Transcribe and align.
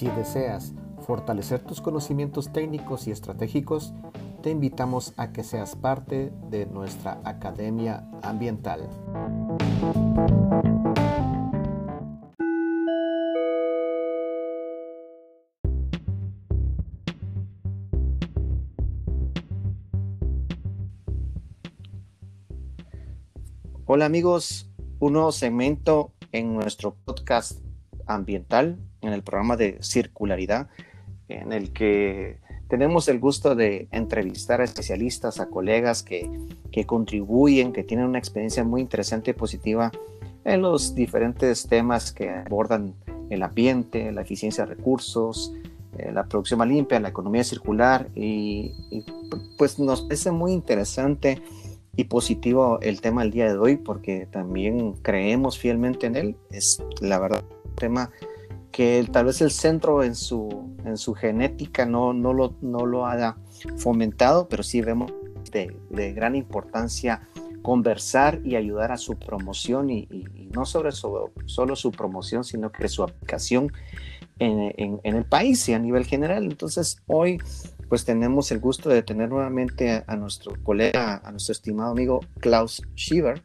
Si 0.00 0.08
deseas 0.08 0.72
fortalecer 1.06 1.60
tus 1.60 1.82
conocimientos 1.82 2.50
técnicos 2.54 3.06
y 3.06 3.10
estratégicos, 3.10 3.92
te 4.42 4.48
invitamos 4.48 5.12
a 5.18 5.30
que 5.30 5.44
seas 5.44 5.76
parte 5.76 6.32
de 6.48 6.64
nuestra 6.64 7.20
Academia 7.22 8.08
Ambiental. 8.22 8.88
Hola 23.84 24.06
amigos, 24.06 24.70
un 24.98 25.12
nuevo 25.12 25.30
segmento 25.30 26.14
en 26.32 26.54
nuestro 26.54 26.94
podcast 27.04 27.60
ambiental, 28.06 28.78
en 29.02 29.12
el 29.12 29.22
programa 29.22 29.56
de 29.56 29.78
circularidad, 29.80 30.68
en 31.28 31.52
el 31.52 31.72
que 31.72 32.38
tenemos 32.68 33.08
el 33.08 33.18
gusto 33.18 33.54
de 33.54 33.88
entrevistar 33.90 34.60
a 34.60 34.64
especialistas, 34.64 35.40
a 35.40 35.48
colegas 35.48 36.02
que, 36.02 36.30
que 36.70 36.86
contribuyen, 36.86 37.72
que 37.72 37.82
tienen 37.82 38.06
una 38.06 38.18
experiencia 38.18 38.64
muy 38.64 38.80
interesante 38.80 39.32
y 39.32 39.34
positiva 39.34 39.90
en 40.44 40.62
los 40.62 40.94
diferentes 40.94 41.66
temas 41.66 42.12
que 42.12 42.30
abordan 42.30 42.94
el 43.28 43.42
ambiente, 43.42 44.12
la 44.12 44.22
eficiencia 44.22 44.64
de 44.64 44.74
recursos, 44.74 45.52
eh, 45.98 46.12
la 46.12 46.24
producción 46.26 46.58
más 46.58 46.68
limpia, 46.68 47.00
la 47.00 47.08
economía 47.08 47.44
circular 47.44 48.08
y, 48.14 48.72
y, 48.90 49.04
pues 49.58 49.78
nos 49.78 50.02
parece 50.02 50.30
muy 50.30 50.52
interesante 50.52 51.42
y 51.96 52.04
positivo 52.04 52.78
el 52.80 53.00
tema 53.00 53.22
del 53.22 53.32
día 53.32 53.46
de 53.46 53.58
hoy 53.58 53.76
porque 53.76 54.26
también 54.30 54.94
creemos 55.02 55.58
fielmente 55.58 56.06
en 56.06 56.16
él. 56.16 56.36
Es 56.50 56.82
la 57.00 57.18
verdad 57.18 57.42
un 57.64 57.74
tema 57.74 58.10
que 58.72 59.06
tal 59.10 59.26
vez 59.26 59.40
el 59.40 59.50
centro 59.50 60.02
en 60.02 60.14
su, 60.14 60.76
en 60.84 60.96
su 60.96 61.14
genética 61.14 61.86
no, 61.86 62.12
no, 62.12 62.32
lo, 62.32 62.54
no 62.60 62.86
lo 62.86 63.06
haya 63.06 63.36
fomentado, 63.76 64.48
pero 64.48 64.62
sí 64.62 64.80
vemos 64.80 65.12
de, 65.50 66.12
gran 66.12 66.36
importancia 66.36 67.22
conversar 67.62 68.40
y 68.44 68.56
ayudar 68.56 68.92
a 68.92 68.96
su 68.96 69.18
promoción 69.18 69.90
y, 69.90 70.06
no 70.54 70.64
sobre 70.66 70.92
su, 70.92 71.30
solo 71.46 71.76
su 71.76 71.92
promoción, 71.92 72.44
sino 72.44 72.72
que 72.72 72.88
su 72.88 73.02
aplicación 73.02 73.72
en, 74.38 74.72
en, 74.76 75.00
en, 75.04 75.16
el 75.16 75.24
país 75.24 75.68
y 75.68 75.74
a 75.74 75.78
nivel 75.78 76.04
general. 76.04 76.44
Entonces, 76.44 77.02
hoy 77.06 77.38
pues 77.88 78.04
tenemos 78.04 78.50
el 78.52 78.60
gusto 78.60 78.88
de 78.88 79.02
tener 79.02 79.28
nuevamente 79.28 79.90
a, 79.90 80.04
a 80.06 80.16
nuestro 80.16 80.54
colega, 80.62 81.20
a 81.24 81.30
nuestro 81.30 81.52
estimado 81.52 81.90
amigo 81.90 82.20
Klaus 82.38 82.82
Schieber, 82.96 83.42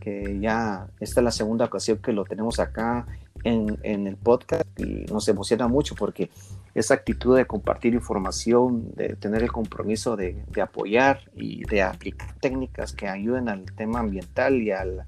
que 0.00 0.38
ya 0.40 0.88
esta 1.00 1.20
es 1.20 1.24
la 1.24 1.30
segunda 1.30 1.66
ocasión 1.66 1.98
que 1.98 2.12
lo 2.12 2.24
tenemos 2.24 2.58
acá 2.58 3.06
en, 3.44 3.78
en, 3.82 4.06
el 4.06 4.16
podcast 4.16 4.64
y 4.78 5.04
nos 5.10 5.28
emociona 5.28 5.68
mucho 5.68 5.94
porque 5.94 6.30
esa 6.74 6.94
actitud 6.94 7.36
de 7.36 7.46
compartir 7.46 7.94
información, 7.94 8.92
de 8.94 9.16
tener 9.16 9.42
el 9.42 9.52
compromiso 9.52 10.16
de, 10.16 10.44
de 10.48 10.62
apoyar 10.62 11.20
y 11.34 11.64
de 11.64 11.82
aplicar 11.82 12.34
técnicas 12.40 12.92
que 12.92 13.08
ayuden 13.08 13.48
al 13.48 13.64
tema 13.72 14.00
ambiental 14.00 14.60
y 14.62 14.70
al, 14.70 15.04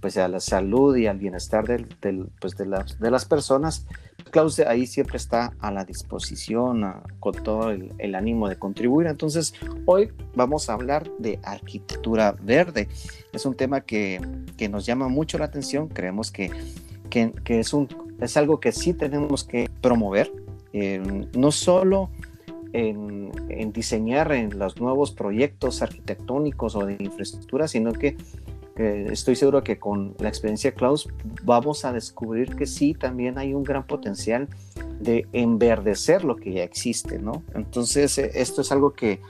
pues 0.00 0.16
a 0.16 0.28
la 0.28 0.40
salud 0.40 0.96
y 0.96 1.06
al 1.06 1.18
bienestar 1.18 1.66
del, 1.66 1.88
del, 2.00 2.28
pues 2.40 2.56
de, 2.56 2.66
las, 2.66 2.98
de 2.98 3.10
las 3.10 3.24
personas, 3.24 3.86
Klaus 4.30 4.58
ahí 4.60 4.86
siempre 4.86 5.16
está 5.16 5.52
a 5.60 5.70
la 5.70 5.84
disposición, 5.84 6.84
a, 6.84 7.02
con 7.20 7.34
todo 7.34 7.70
el, 7.70 7.92
el, 7.98 8.14
ánimo 8.14 8.48
de 8.48 8.56
contribuir. 8.56 9.06
Entonces, 9.06 9.54
hoy 9.84 10.12
vamos 10.34 10.68
a 10.68 10.74
hablar 10.74 11.10
de 11.18 11.38
arquitectura 11.42 12.36
verde. 12.40 12.88
Es 13.32 13.46
un 13.46 13.54
tema 13.54 13.80
que, 13.80 14.20
que 14.56 14.68
nos 14.68 14.86
llama 14.86 15.08
mucho 15.08 15.38
la 15.38 15.46
atención. 15.46 15.88
Creemos 15.88 16.30
que, 16.30 16.50
que, 17.06 17.32
que 17.44 17.60
es, 17.60 17.72
un, 17.72 17.88
es 18.20 18.36
algo 18.36 18.60
que 18.60 18.72
sí 18.72 18.92
tenemos 18.92 19.44
que 19.44 19.70
promover, 19.80 20.32
eh, 20.72 21.26
no 21.36 21.52
solo 21.52 22.10
en, 22.72 23.30
en, 23.48 23.72
diseñar 23.72 24.32
en 24.32 24.58
los 24.58 24.80
nuevos 24.80 25.12
proyectos 25.12 25.82
arquitectónicos 25.82 26.76
o 26.76 26.84
de 26.84 26.96
infraestructura, 26.98 27.68
sino 27.68 27.92
que 27.92 28.16
estoy 28.78 29.36
seguro 29.36 29.64
que 29.64 29.78
con 29.78 30.14
la 30.18 30.28
experiencia 30.28 30.70
de 30.70 30.76
Klaus 30.76 31.08
vamos 31.44 31.84
a 31.84 31.92
descubrir 31.92 32.56
que 32.56 32.66
sí, 32.66 32.92
también 32.92 33.38
hay 33.38 33.54
un 33.54 33.64
gran 33.64 33.86
potencial 33.86 34.48
de 35.00 35.26
enverdecer 35.32 36.24
lo 36.24 36.36
que 36.36 36.52
ya 36.52 36.62
existe, 36.62 37.18
¿no? 37.18 37.42
Entonces, 37.54 38.18
eh, 38.18 38.30
esto 38.34 38.62
es 38.62 38.72
algo 38.72 38.92
que, 38.92 39.20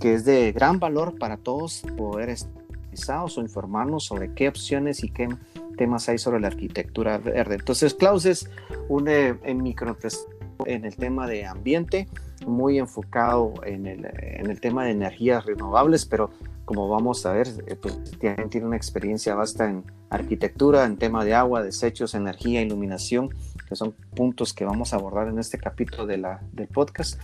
que, 0.00 0.14
es 0.14 0.24
de 0.24 0.52
gran 0.52 0.78
valor 0.78 1.18
para 1.18 1.36
todos 1.36 1.82
poder 1.96 2.30
estar 2.98 3.24
o 3.24 3.40
informarnos 3.40 4.04
sobre 4.04 4.32
qué 4.34 4.48
opciones 4.48 5.04
y 5.04 5.10
qué 5.10 5.28
temas 5.76 6.08
hay 6.08 6.18
sobre 6.18 6.40
la 6.40 6.48
arquitectura 6.48 7.18
verde. 7.18 7.56
Entonces, 7.56 7.94
Klaus 7.94 8.26
es 8.26 8.50
un 8.88 9.08
eh, 9.08 9.34
microempresario 9.54 10.38
en 10.66 10.84
el 10.84 10.96
tema 10.96 11.26
de 11.26 11.46
ambiente, 11.46 12.08
muy 12.46 12.78
enfocado 12.78 13.54
en 13.64 13.86
el, 13.86 14.04
en 14.04 14.50
el 14.50 14.60
tema 14.60 14.84
de 14.84 14.90
energías 14.90 15.46
renovables, 15.46 16.04
pero 16.06 16.30
como 16.64 16.88
vamos 16.88 17.24
a 17.24 17.32
ver, 17.32 17.48
eh, 17.66 17.76
pues, 17.76 17.98
tiene 18.18 18.66
una 18.66 18.76
experiencia 18.76 19.34
vasta 19.34 19.70
en 19.70 19.84
arquitectura, 20.10 20.84
en 20.84 20.98
tema 20.98 21.24
de 21.24 21.34
agua, 21.34 21.62
desechos, 21.62 22.14
energía, 22.14 22.60
iluminación, 22.60 23.30
que 23.66 23.74
son 23.74 23.94
puntos 24.14 24.52
que 24.52 24.64
vamos 24.64 24.92
a 24.92 24.96
abordar 24.96 25.28
en 25.28 25.38
este 25.38 25.58
capítulo 25.58 26.06
de 26.06 26.18
la, 26.18 26.40
del 26.52 26.68
podcast. 26.68 27.18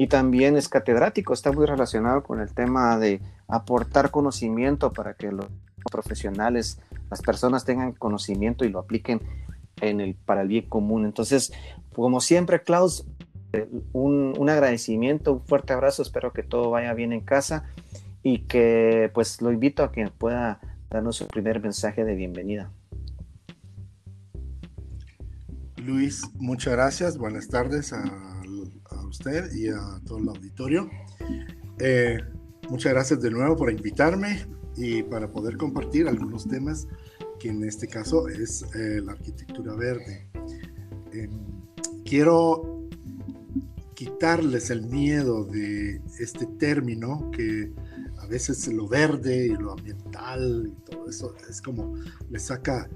Y 0.00 0.06
también 0.06 0.56
es 0.56 0.70
catedrático, 0.70 1.34
está 1.34 1.52
muy 1.52 1.66
relacionado 1.66 2.22
con 2.22 2.40
el 2.40 2.54
tema 2.54 2.98
de 2.98 3.20
aportar 3.46 4.10
conocimiento 4.10 4.94
para 4.94 5.12
que 5.12 5.30
los 5.30 5.44
profesionales, 5.92 6.80
las 7.10 7.20
personas 7.20 7.66
tengan 7.66 7.92
conocimiento 7.92 8.64
y 8.64 8.70
lo 8.70 8.78
apliquen 8.78 9.20
en 9.82 10.00
el, 10.00 10.14
para 10.14 10.40
el 10.40 10.48
bien 10.48 10.66
común. 10.70 11.04
Entonces, 11.04 11.52
como 11.92 12.22
siempre, 12.22 12.62
Klaus, 12.62 13.06
eh, 13.52 13.68
un, 13.92 14.32
un 14.38 14.48
agradecimiento, 14.48 15.34
un 15.34 15.42
fuerte 15.42 15.74
abrazo, 15.74 16.00
espero 16.00 16.32
que 16.32 16.44
todo 16.44 16.70
vaya 16.70 16.94
bien 16.94 17.12
en 17.12 17.20
casa 17.20 17.66
y 18.22 18.46
que 18.46 19.10
pues 19.12 19.42
lo 19.42 19.52
invito 19.52 19.82
a 19.82 19.92
que 19.92 20.08
pueda 20.08 20.62
darnos 20.88 21.16
su 21.16 21.26
primer 21.26 21.60
mensaje 21.60 22.06
de 22.06 22.14
bienvenida. 22.14 22.72
Luis, 25.76 26.22
muchas 26.36 26.72
gracias. 26.72 27.18
Buenas 27.18 27.48
tardes 27.48 27.92
a, 27.92 28.29
usted 29.10 29.52
y 29.52 29.68
a 29.68 30.00
todo 30.06 30.18
el 30.18 30.28
auditorio. 30.28 30.88
Eh, 31.78 32.18
muchas 32.68 32.92
gracias 32.92 33.20
de 33.20 33.30
nuevo 33.30 33.56
por 33.56 33.70
invitarme 33.70 34.46
y 34.76 35.02
para 35.02 35.30
poder 35.30 35.56
compartir 35.56 36.08
algunos 36.08 36.48
temas 36.48 36.86
que 37.38 37.48
en 37.48 37.64
este 37.64 37.86
caso 37.86 38.28
es 38.28 38.64
eh, 38.74 39.00
la 39.04 39.12
arquitectura 39.12 39.74
verde. 39.74 40.28
Eh, 41.12 41.28
quiero 42.04 42.88
quitarles 43.94 44.70
el 44.70 44.86
miedo 44.86 45.44
de 45.44 46.00
este 46.18 46.46
término 46.46 47.30
que 47.30 47.70
veces 48.30 48.68
lo 48.68 48.86
verde 48.86 49.46
y 49.46 49.48
lo 49.48 49.72
ambiental 49.72 50.72
y 50.72 50.90
todo 50.90 51.10
eso 51.10 51.34
es 51.48 51.60
como 51.60 51.96
le 52.30 52.38
saca 52.38 52.88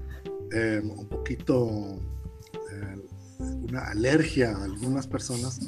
eh, 0.53 0.81
un 0.81 1.07
poquito 1.07 1.99
una 3.45 3.81
alergia 3.89 4.51
a 4.51 4.63
algunas 4.63 5.07
personas, 5.07 5.59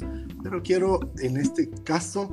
pero 0.42 0.62
quiero 0.62 1.12
en 1.18 1.36
este 1.36 1.70
caso 1.84 2.30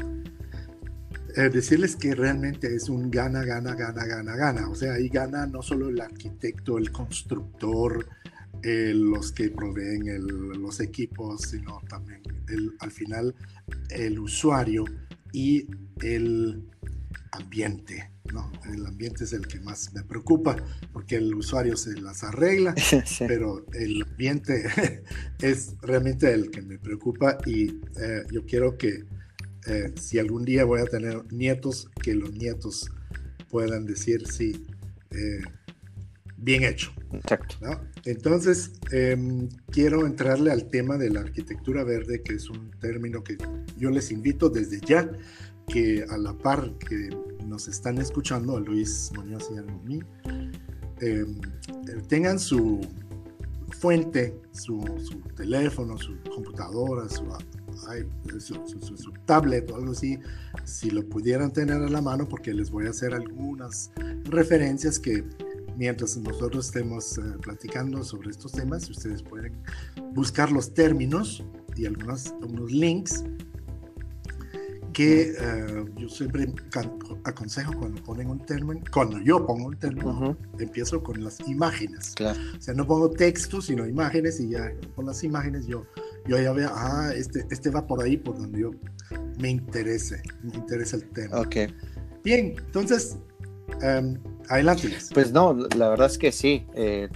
eh, 1.36 1.50
decirles 1.50 1.96
que 1.96 2.16
realmente 2.16 2.74
es 2.74 2.90
un 2.90 3.12
gana, 3.12 3.44
gana, 3.44 3.76
gana, 3.76 4.06
gana, 4.06 4.36
gana. 4.36 4.70
O 4.70 4.76
sea, 4.76 4.94
ahí 4.94 5.10
gana 5.10 5.46
no 5.46 5.62
solo 5.62 5.90
el 5.90 6.00
arquitecto, 6.00 6.78
el 6.78 6.92
constructor, 6.92 8.06
los 8.64 9.32
que 9.32 9.50
proveen 9.50 10.06
los 10.60 10.80
equipos, 10.80 11.42
sino 11.42 11.82
también 11.88 12.24
al 12.80 12.92
final 12.92 13.36
el 13.90 14.20
usuario 14.20 14.86
y 15.32 15.68
el 16.02 16.64
ambiente. 17.36 18.12
¿no? 18.34 18.52
El 18.74 18.86
ambiente 18.86 19.26
es 19.26 19.34
el 19.34 19.48
que 19.48 19.60
más 19.60 19.94
me 19.94 20.04
preocupa 20.04 20.56
porque 20.92 21.18
el 21.18 21.34
usuario 21.36 21.78
se 21.78 22.00
las 22.02 22.24
arregla, 22.24 22.76
sí. 23.06 23.26
pero 23.28 23.66
el 23.74 24.02
ambiente 24.04 24.66
es 25.40 25.76
realmente 25.82 26.34
el 26.34 26.50
que 26.50 26.62
me 26.62 26.80
preocupa 26.80 27.38
y 27.46 27.70
eh, 28.00 28.24
yo 28.32 28.46
quiero 28.46 28.78
que 28.78 29.06
eh, 29.68 29.94
si 30.00 30.20
algún 30.20 30.46
día 30.46 30.64
voy 30.64 30.82
a 30.82 30.86
tener 30.86 31.24
nietos, 31.32 31.90
que 32.02 32.14
los 32.14 32.32
nietos 32.34 32.92
puedan 33.50 33.86
decir 33.86 34.28
sí, 34.28 34.64
eh, 35.12 35.42
bien 36.38 36.64
hecho. 36.64 36.92
Exacto. 37.12 37.56
¿no? 37.62 37.82
Entonces, 38.06 38.74
eh, 38.92 39.18
quiero 39.72 40.06
entrarle 40.06 40.52
al 40.52 40.70
tema 40.70 40.98
de 40.98 41.10
la 41.10 41.22
arquitectura 41.22 41.84
verde, 41.84 42.22
que 42.22 42.36
es 42.36 42.50
un 42.50 42.72
término 42.80 43.24
que 43.24 43.38
yo 43.78 43.90
les 43.90 44.12
invito 44.12 44.50
desde 44.50 44.80
ya 44.82 45.10
que 45.68 46.06
a 46.10 46.18
la 46.18 46.34
par 46.34 46.72
que 46.78 47.10
nos 47.46 47.68
están 47.68 47.98
escuchando, 47.98 48.58
a 48.58 48.60
Luis 48.60 49.12
Muñoz 49.16 49.50
y 49.54 49.58
a 49.58 49.64
mí, 49.64 50.00
eh, 51.02 51.26
tengan 52.08 52.40
su 52.40 52.82
fuente, 53.80 54.40
su, 54.52 54.84
su, 55.04 55.20
teléfono, 55.36 55.98
su 55.98 56.18
computadora, 56.34 57.08
su, 57.10 57.26
su, 58.40 58.98
su, 58.98 59.14
tablet 59.26 59.70
o 59.72 59.76
algo 59.76 59.92
así, 59.92 60.18
si 60.64 60.90
lo 60.90 61.08
pudieran 61.08 61.52
tener 61.52 61.82
a 61.82 61.90
la 61.90 62.02
mano, 62.02 62.28
porque 62.28 62.54
les 62.54 62.72
voy 62.72 62.88
a 62.88 62.92
hacer 62.92 63.14
algunas 63.14 63.92
referencias 64.26 64.98
que 64.98 65.24
mientras 65.78 66.16
nosotros 66.18 66.68
estemos 66.68 67.18
uh, 67.18 67.40
platicando 67.42 68.04
sobre 68.04 68.32
estos 68.32 68.52
temas, 68.52 68.90
ustedes 68.90 69.22
pueden 69.22 69.54
buscar 70.14 70.52
los 70.52 70.74
términos 70.74 71.44
y 71.76 71.86
algunos 71.86 72.34
unos 72.42 72.72
links 72.72 73.24
que 74.96 75.36
eh, 75.38 75.86
yo 75.98 76.08
siempre 76.08 76.48
aconsejo 77.26 77.74
cuando 77.74 78.02
ponen 78.02 78.30
un 78.30 78.40
término, 78.40 78.80
cuando 78.94 79.20
yo 79.20 79.46
pongo 79.46 79.68
un 79.68 79.78
término, 79.78 80.38
empiezo 80.58 81.04
con 81.04 81.22
las 81.22 81.42
imágenes. 81.42 82.16
O 82.58 82.62
sea, 82.62 82.74
no 82.74 82.88
pongo 82.88 83.10
texto, 83.10 83.62
sino 83.62 83.86
imágenes 83.86 84.40
y 84.40 84.52
ya 84.52 84.72
con 84.96 85.06
las 85.06 85.22
imágenes 85.26 85.68
yo, 85.68 85.86
yo 86.26 86.40
ya 86.40 86.54
veo, 86.54 86.70
ah, 86.74 87.12
este, 87.14 87.46
este 87.52 87.70
va 87.72 87.86
por 87.86 88.02
ahí, 88.02 88.16
por 88.16 88.38
donde 88.38 88.62
yo 88.62 88.72
me 89.38 89.50
interese, 89.50 90.24
me 90.42 90.56
interesa 90.56 90.96
el 90.96 91.10
tema. 91.10 91.42
Ok. 91.42 91.56
Bien, 92.24 92.56
entonces, 92.58 93.18
um, 93.84 94.18
adelante. 94.48 94.96
Pues 95.14 95.34
no, 95.34 95.54
la 95.76 95.90
verdad 95.90 96.08
es 96.08 96.18
que 96.18 96.32
sí. 96.32 96.66
Eh, 96.74 97.10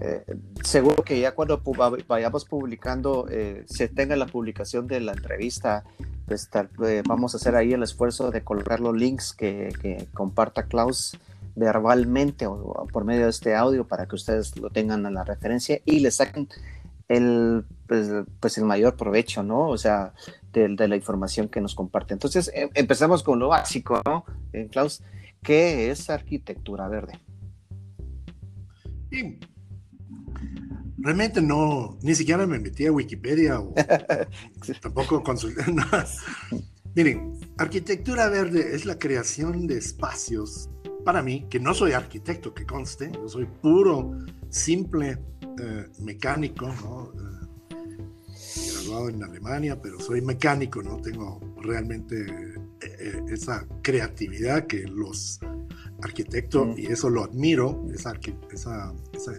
eh, 0.00 0.24
seguro 0.62 1.02
que 1.02 1.18
ya 1.18 1.34
cuando 1.34 1.60
vayamos 2.06 2.44
publicando, 2.44 3.26
eh, 3.30 3.64
se 3.66 3.88
tenga 3.88 4.14
la 4.14 4.26
publicación 4.26 4.86
de 4.86 5.00
la 5.00 5.12
entrevista, 5.12 5.82
pues 6.26 6.50
eh, 6.84 7.02
vamos 7.06 7.34
a 7.34 7.36
hacer 7.36 7.54
ahí 7.54 7.72
el 7.72 7.82
esfuerzo 7.82 8.30
de 8.30 8.42
colocar 8.42 8.80
los 8.80 8.96
links 8.96 9.32
que, 9.32 10.08
comparta 10.12 10.64
Klaus 10.64 11.16
verbalmente 11.54 12.46
o, 12.46 12.86
por 12.92 13.04
medio 13.04 13.24
de 13.24 13.30
este 13.30 13.54
audio 13.54 13.86
para 13.86 14.06
que 14.06 14.16
ustedes 14.16 14.56
lo 14.58 14.70
tengan 14.70 15.06
a 15.06 15.10
la 15.10 15.24
referencia 15.24 15.80
y 15.84 16.00
le 16.00 16.10
saquen 16.10 16.48
el, 17.08 17.64
pues, 17.86 18.10
pues 18.40 18.58
el 18.58 18.64
mayor 18.64 18.96
provecho, 18.96 19.42
¿no? 19.42 19.68
O 19.68 19.78
sea, 19.78 20.12
de, 20.52 20.68
la 20.68 20.96
información 20.96 21.48
que 21.48 21.60
nos 21.60 21.74
comparte. 21.74 22.14
Entonces, 22.14 22.50
em, 22.54 22.68
empezamos 22.74 23.22
con 23.22 23.38
lo 23.38 23.48
básico, 23.48 24.00
¿no? 24.04 24.24
Klaus, 24.70 25.02
¿qué 25.42 25.90
es 25.90 26.10
arquitectura 26.10 26.88
verde? 26.88 27.20
Bien, 29.08 29.38
realmente 30.98 31.40
no, 31.40 31.98
ni 32.02 32.14
siquiera 32.14 32.46
me 32.46 32.58
metí 32.58 32.86
a 32.86 32.92
Wikipedia 32.92 33.60
o 33.60 33.74
tampoco 34.80 35.22
consulté. 35.22 35.62
Miren, 36.94 37.38
arquitectura 37.58 38.28
verde 38.28 38.74
es 38.74 38.86
la 38.86 38.98
creación 38.98 39.66
de 39.66 39.76
espacios, 39.76 40.70
para 41.04 41.22
mí, 41.22 41.46
que 41.50 41.60
no 41.60 41.74
soy 41.74 41.92
arquitecto, 41.92 42.54
que 42.54 42.64
conste, 42.64 43.12
yo 43.12 43.28
soy 43.28 43.44
puro, 43.44 44.16
simple 44.48 45.18
eh, 45.60 45.86
mecánico, 46.00 46.66
¿no? 46.66 47.12
Eh, 47.12 47.36
graduado 48.72 49.10
en 49.10 49.22
Alemania, 49.22 49.80
pero 49.80 50.00
soy 50.00 50.22
mecánico, 50.22 50.82
no 50.82 50.96
tengo 50.96 51.40
realmente 51.58 52.26
eh, 52.80 53.22
esa 53.28 53.66
creatividad 53.82 54.66
que 54.66 54.84
los 54.84 55.38
arquitectos, 56.02 56.68
mm. 56.68 56.78
y 56.78 56.86
eso 56.86 57.10
lo 57.10 57.24
admiro, 57.24 57.86
esa, 57.94 58.14
esa, 58.50 58.92
esa 59.12 59.32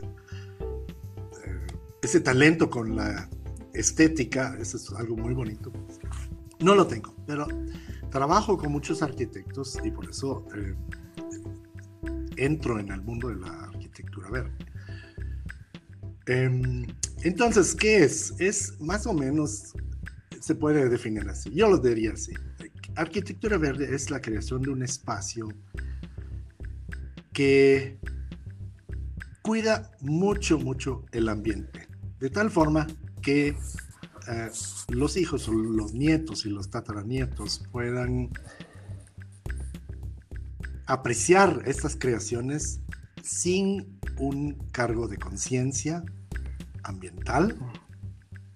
ese 2.08 2.22
talento 2.22 2.70
con 2.70 2.96
la 2.96 3.30
estética, 3.74 4.58
eso 4.62 4.78
es 4.78 4.90
algo 4.94 5.18
muy 5.18 5.34
bonito. 5.34 5.74
No 6.62 6.74
lo 6.74 6.88
tengo, 6.88 7.14
pero 7.28 7.46
trabajo 8.10 8.58
con 8.58 8.72
muchos 8.72 9.04
arquitectos 9.04 9.78
y 9.84 9.92
por 9.92 10.10
eso 10.10 10.48
eh, 10.56 10.74
entro 12.38 12.80
en 12.80 12.92
el 12.94 13.02
mundo 13.02 13.28
de 13.28 13.36
la 13.36 13.50
arquitectura 13.66 14.30
verde. 14.30 14.56
Em, 16.28 16.88
entonces, 17.24 17.76
¿qué 17.76 18.06
es? 18.06 18.34
Es 18.40 18.80
más 18.80 19.06
o 19.06 19.14
menos, 19.14 19.74
se 20.40 20.56
puede 20.56 20.88
definir 20.88 21.28
así. 21.28 21.52
Yo 21.52 21.70
lo 21.70 21.78
diría 21.78 22.14
así. 22.14 22.32
Arquitectura 22.96 23.58
verde 23.58 23.94
es 23.94 24.10
la 24.12 24.22
creación 24.22 24.62
de 24.62 24.70
un 24.70 24.82
espacio 24.82 25.50
que 27.34 28.00
cuida 29.42 29.92
mucho, 30.00 30.58
mucho 30.58 31.04
el 31.12 31.28
ambiente 31.28 31.87
de 32.20 32.30
tal 32.30 32.50
forma 32.50 32.88
que 33.22 33.56
eh, 34.28 34.50
los 34.90 35.18
hijos 35.18 35.48
o 35.48 35.54
los 35.54 35.94
nietos 35.94 36.46
y 36.46 36.50
los 36.50 36.70
tataranietos 36.70 37.64
puedan 37.72 38.30
apreciar 40.86 41.62
estas 41.66 41.96
creaciones 41.96 42.80
sin 43.22 44.00
un 44.18 44.54
cargo 44.72 45.08
de 45.08 45.18
conciencia 45.18 46.04
ambiental, 46.84 47.58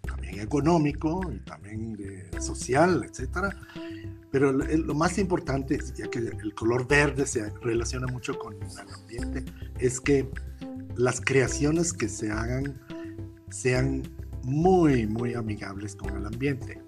también 0.01 0.39
económico 0.39 1.21
y 1.31 1.39
también 1.39 1.97
social, 2.39 3.03
etcétera. 3.03 3.55
Pero 4.31 4.53
lo 4.53 4.95
más 4.95 5.17
importante, 5.17 5.77
ya 5.95 6.09
que 6.09 6.19
el 6.19 6.55
color 6.55 6.87
verde 6.87 7.25
se 7.25 7.49
relaciona 7.61 8.07
mucho 8.07 8.39
con 8.39 8.53
el 8.55 8.93
ambiente, 8.93 9.43
es 9.77 9.99
que 9.99 10.29
las 10.95 11.19
creaciones 11.19 11.91
que 11.91 12.07
se 12.07 12.31
hagan 12.31 12.79
sean 13.51 14.03
muy, 14.43 15.05
muy 15.05 15.33
amigables 15.33 15.95
con 15.95 16.15
el 16.17 16.25
ambiente. 16.25 16.81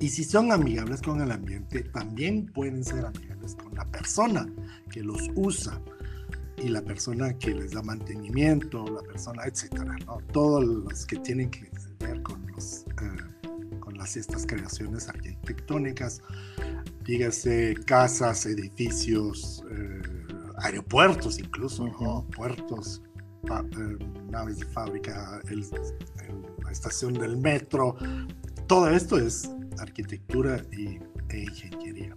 Y 0.00 0.08
si 0.08 0.24
son 0.24 0.52
amigables 0.52 1.00
con 1.00 1.20
el 1.20 1.30
ambiente, 1.30 1.82
también 1.84 2.46
pueden 2.46 2.84
ser 2.84 3.06
amigables 3.06 3.54
con 3.54 3.74
la 3.74 3.84
persona 3.86 4.46
que 4.90 5.02
los 5.02 5.30
usa 5.36 5.80
y 6.58 6.68
la 6.68 6.82
persona 6.82 7.36
que 7.38 7.54
les 7.54 7.72
da 7.72 7.82
mantenimiento, 7.82 8.84
la 8.86 9.02
persona, 9.02 9.44
etcétera, 9.44 9.96
¿no? 10.06 10.18
Todos 10.32 10.64
los 10.64 11.06
que 11.06 11.16
tienen 11.16 11.50
que 11.50 11.70
ver 12.00 12.22
con, 12.22 12.46
los, 12.52 12.84
eh, 13.02 13.78
con 13.80 13.96
las, 13.96 14.16
estas 14.16 14.46
creaciones 14.46 15.08
arquitectónicas, 15.08 16.22
dígase 17.04 17.74
casas, 17.86 18.46
edificios, 18.46 19.64
eh, 19.70 20.02
aeropuertos 20.58 21.38
incluso, 21.38 22.26
puertos, 22.34 23.02
eh, 23.50 23.98
naves 24.30 24.58
de 24.58 24.66
fábrica, 24.66 25.40
la 26.64 26.70
estación 26.70 27.14
del 27.14 27.36
metro, 27.36 27.96
todo 28.66 28.88
esto 28.88 29.18
es 29.18 29.50
arquitectura 29.78 30.60
y, 30.72 30.98
e 31.28 31.38
ingeniería. 31.40 32.16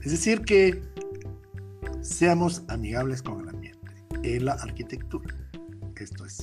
Es 0.00 0.10
decir, 0.10 0.42
que 0.42 0.82
seamos 2.00 2.62
amigables 2.68 3.22
con 3.22 3.40
el 3.40 3.48
ambiente 3.48 3.92
en 4.22 4.44
la 4.44 4.52
arquitectura. 4.54 5.34
Esto 5.96 6.24
es 6.24 6.42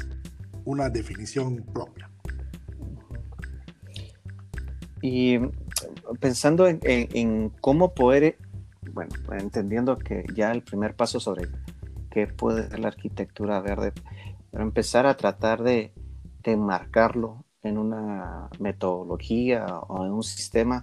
una 0.64 0.90
definición 0.90 1.58
propia. 1.74 2.10
Y 5.02 5.40
pensando 6.20 6.68
en, 6.68 6.80
en 6.84 7.50
cómo 7.62 7.94
poder, 7.94 8.38
bueno, 8.94 9.14
entendiendo 9.38 9.98
que 9.98 10.26
ya 10.34 10.52
el 10.52 10.62
primer 10.62 10.96
paso 10.96 11.20
sobre 11.20 11.48
qué 12.10 12.28
puede 12.28 12.70
ser 12.70 12.80
la 12.80 12.90
arquitectura 12.90 13.60
verde, 13.62 13.94
pero 14.52 14.64
empezar 14.64 15.06
a 15.06 15.18
tratar 15.18 15.64
de, 15.64 15.94
marcarlo 16.58 17.46
en 17.62 17.78
una 17.78 18.50
metodología 18.60 19.68
o 19.88 20.04
en 20.04 20.12
un 20.12 20.24
sistema, 20.24 20.82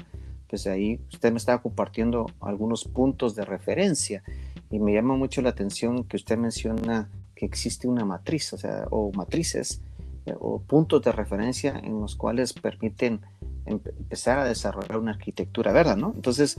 pues 0.48 0.68
ahí 0.68 1.00
usted 1.12 1.32
me 1.32 1.38
estaba 1.38 1.60
compartiendo 1.60 2.26
algunos 2.40 2.84
puntos 2.84 3.34
de 3.34 3.44
referencia 3.44 4.22
y 4.70 4.78
me 4.78 4.94
llama 4.94 5.16
mucho 5.16 5.42
la 5.42 5.48
atención 5.48 6.04
que 6.04 6.16
usted 6.16 6.38
menciona 6.38 7.10
que 7.34 7.46
existe 7.46 7.88
una 7.88 8.04
matriz, 8.04 8.52
o 8.52 8.58
sea, 8.58 8.86
o 8.90 9.10
matrices 9.12 9.80
eh, 10.26 10.34
o 10.38 10.60
puntos 10.60 11.02
de 11.02 11.10
referencia 11.10 11.80
en 11.82 12.00
los 12.00 12.14
cuales 12.14 12.52
permiten 12.52 13.20
empezar 13.64 14.38
a 14.38 14.44
desarrollar 14.44 14.98
una 14.98 15.12
arquitectura 15.12 15.72
verde, 15.72 15.96
¿no? 15.96 16.12
Entonces, 16.14 16.56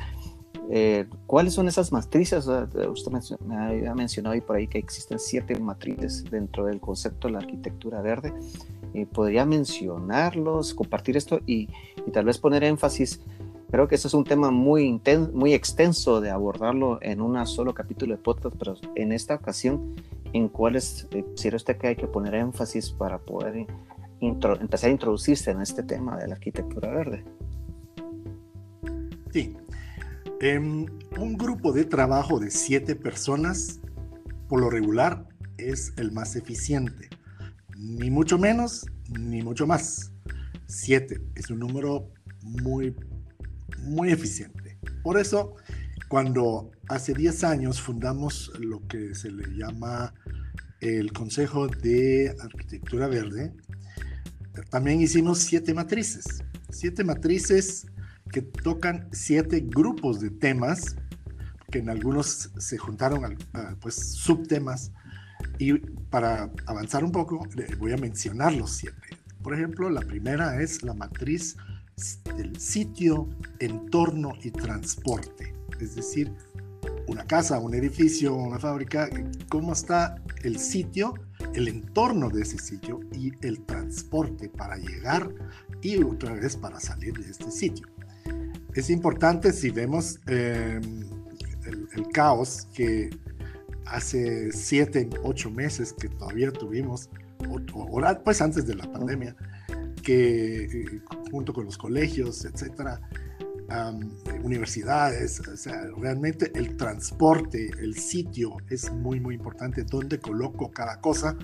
eh, 0.69 1.05
¿Cuáles 1.25 1.53
son 1.53 1.67
esas 1.67 1.91
matrices? 1.91 2.47
Usted 2.47 3.11
me 3.45 3.55
había 3.55 3.95
mencionado 3.95 4.33
ahí 4.33 4.41
por 4.41 4.57
ahí 4.57 4.67
que 4.67 4.77
existen 4.77 5.19
siete 5.19 5.57
matrices 5.59 6.25
dentro 6.29 6.65
del 6.65 6.79
concepto 6.79 7.27
de 7.27 7.33
la 7.33 7.39
arquitectura 7.39 8.01
verde. 8.01 8.33
Eh, 8.93 9.05
¿Podría 9.05 9.45
mencionarlos, 9.45 10.73
compartir 10.73 11.15
esto 11.15 11.39
y, 11.45 11.69
tal 12.11 12.25
vez 12.25 12.37
poner 12.37 12.63
énfasis? 12.63 13.21
Creo 13.71 13.87
que 13.87 13.95
eso 13.95 14.07
es 14.07 14.13
un 14.13 14.23
tema 14.23 14.49
muy, 14.51 15.01
muy 15.33 15.53
extenso 15.53 16.21
de 16.21 16.31
abordarlo 16.31 16.99
en 17.01 17.21
un 17.21 17.45
solo 17.45 17.73
capítulo 17.73 18.15
de 18.15 18.21
podcast, 18.21 18.55
pero 18.57 18.75
en 18.95 19.11
esta 19.11 19.35
ocasión, 19.35 19.95
¿en 20.33 20.47
cuáles 20.47 21.07
eh, 21.11 21.23
usted 21.53 21.77
que 21.77 21.87
hay 21.87 21.95
que 21.95 22.07
poner 22.07 22.35
énfasis 22.35 22.91
para 22.91 23.19
poder 23.19 23.67
empezar 24.19 24.89
a 24.89 24.93
introducirse 24.93 25.51
en 25.51 25.61
este 25.61 25.83
tema 25.83 26.17
de 26.17 26.27
la 26.27 26.35
arquitectura 26.35 26.89
verde? 26.89 27.23
Sí, 29.31 29.55
un 30.41 31.37
grupo 31.37 31.71
de 31.73 31.85
trabajo 31.85 32.39
de 32.39 32.51
siete 32.51 32.95
personas, 32.95 33.79
por 34.47 34.61
lo 34.61 34.69
regular, 34.69 35.27
es 35.57 35.93
el 35.97 36.11
más 36.11 36.35
eficiente. 36.35 37.09
Ni 37.75 38.11
mucho 38.11 38.37
menos, 38.37 38.85
ni 39.09 39.41
mucho 39.41 39.65
más. 39.65 40.11
Siete 40.67 41.21
es 41.35 41.49
un 41.49 41.59
número 41.59 42.11
muy, 42.43 42.95
muy 43.79 44.11
eficiente. 44.11 44.77
Por 45.03 45.19
eso, 45.19 45.55
cuando 46.07 46.71
hace 46.87 47.13
10 47.13 47.43
años 47.43 47.81
fundamos 47.81 48.51
lo 48.59 48.85
que 48.87 49.15
se 49.15 49.31
le 49.31 49.55
llama 49.55 50.13
el 50.81 51.11
Consejo 51.13 51.67
de 51.67 52.35
Arquitectura 52.39 53.07
Verde, 53.07 53.53
también 54.69 55.01
hicimos 55.01 55.39
siete 55.39 55.73
matrices. 55.73 56.43
Siete 56.69 57.03
matrices 57.03 57.87
que 58.31 58.41
tocan 58.41 59.07
siete 59.11 59.63
grupos 59.65 60.19
de 60.19 60.29
temas, 60.29 60.95
que 61.71 61.79
en 61.79 61.89
algunos 61.89 62.51
se 62.57 62.77
juntaron 62.77 63.37
pues 63.81 63.95
subtemas, 63.95 64.91
y 65.59 65.73
para 66.09 66.51
avanzar 66.65 67.03
un 67.03 67.11
poco 67.11 67.47
voy 67.77 67.93
a 67.93 67.97
mencionar 67.97 68.53
los 68.53 68.71
siete, 68.71 69.17
Por 69.43 69.53
ejemplo, 69.53 69.89
la 69.89 70.01
primera 70.01 70.61
es 70.61 70.83
la 70.83 70.93
matriz 70.93 71.55
del 72.35 72.59
sitio, 72.59 73.29
entorno 73.59 74.33
y 74.43 74.51
transporte. 74.51 75.53
Es 75.79 75.95
decir, 75.95 76.31
una 77.07 77.25
casa, 77.25 77.59
un 77.59 77.73
edificio, 77.73 78.35
una 78.35 78.59
fábrica, 78.59 79.09
cómo 79.49 79.73
está 79.73 80.15
el 80.43 80.59
sitio, 80.59 81.13
el 81.53 81.67
entorno 81.67 82.29
de 82.29 82.41
ese 82.41 82.57
sitio 82.57 82.99
y 83.13 83.31
el 83.41 83.61
transporte 83.65 84.49
para 84.49 84.77
llegar 84.77 85.33
y 85.81 86.03
otra 86.03 86.33
vez 86.33 86.55
para 86.55 86.79
salir 86.79 87.13
de 87.13 87.31
este 87.31 87.51
sitio. 87.51 87.87
Es 88.77 88.91
importante 88.91 89.53
si 89.53 89.71
vemos 89.71 90.19
eh, 90.27 90.79
el, 91.95 92.07
caos 92.13 92.67
que 92.75 93.09
hace 93.85 94.51
siete, 94.51 95.09
ocho 95.23 95.49
meses 95.49 95.93
que 95.93 96.07
todavía 96.09 96.51
tuvimos, 96.51 97.09
o, 97.49 97.99
pues 98.23 98.39
antes 98.39 98.67
de 98.67 98.75
la 98.75 98.83
pandemia, 98.91 99.35
que 100.03 100.65
eh, 100.65 101.01
junto 101.31 101.53
con 101.53 101.65
los 101.65 101.75
colegios, 101.75 102.45
etcétera, 102.45 103.01
universidades, 104.43 105.39
o 105.39 105.57
sea, 105.57 105.87
realmente 105.97 106.51
el 106.53 106.77
transporte, 106.77 107.71
el 107.79 107.97
sitio 107.97 108.57
es 108.69 108.91
muy, 108.93 109.19
muy 109.19 109.33
importante, 109.33 109.85
dónde 109.85 110.19
coloco 110.19 110.69
cada 110.69 111.01
cosa, 111.01 111.35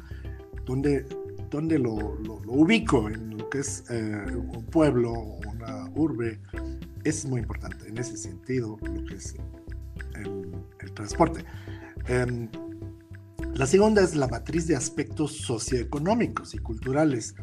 dónde, 0.66 1.08
dónde 1.50 1.80
lo, 1.80 2.16
lo, 2.20 2.36
ubico 2.46 3.10
en 3.10 3.38
lo 3.38 3.50
que 3.50 3.60
es 3.60 3.86
eh, 3.90 4.24
un 4.36 4.66
pueblo, 4.66 5.14
una 5.52 5.90
urbe, 5.96 6.40
es 7.04 7.26
muy 7.26 7.42
importante 7.42 7.88
en 7.88 7.98
ese 7.98 8.18
sentido 8.18 8.78
lo 8.82 9.06
que 9.06 9.16
es 9.16 9.36
el, 10.16 10.52
transporte. 10.94 11.44
Em, 12.08 12.50
la 13.56 13.66
segunda 13.66 14.04
es 14.04 14.16
la 14.16 14.28
matriz 14.28 14.68
de 14.68 14.76
aspectos 14.76 15.38
socioeconómicos 15.38 16.54
y 16.54 16.60
culturales 16.60 17.36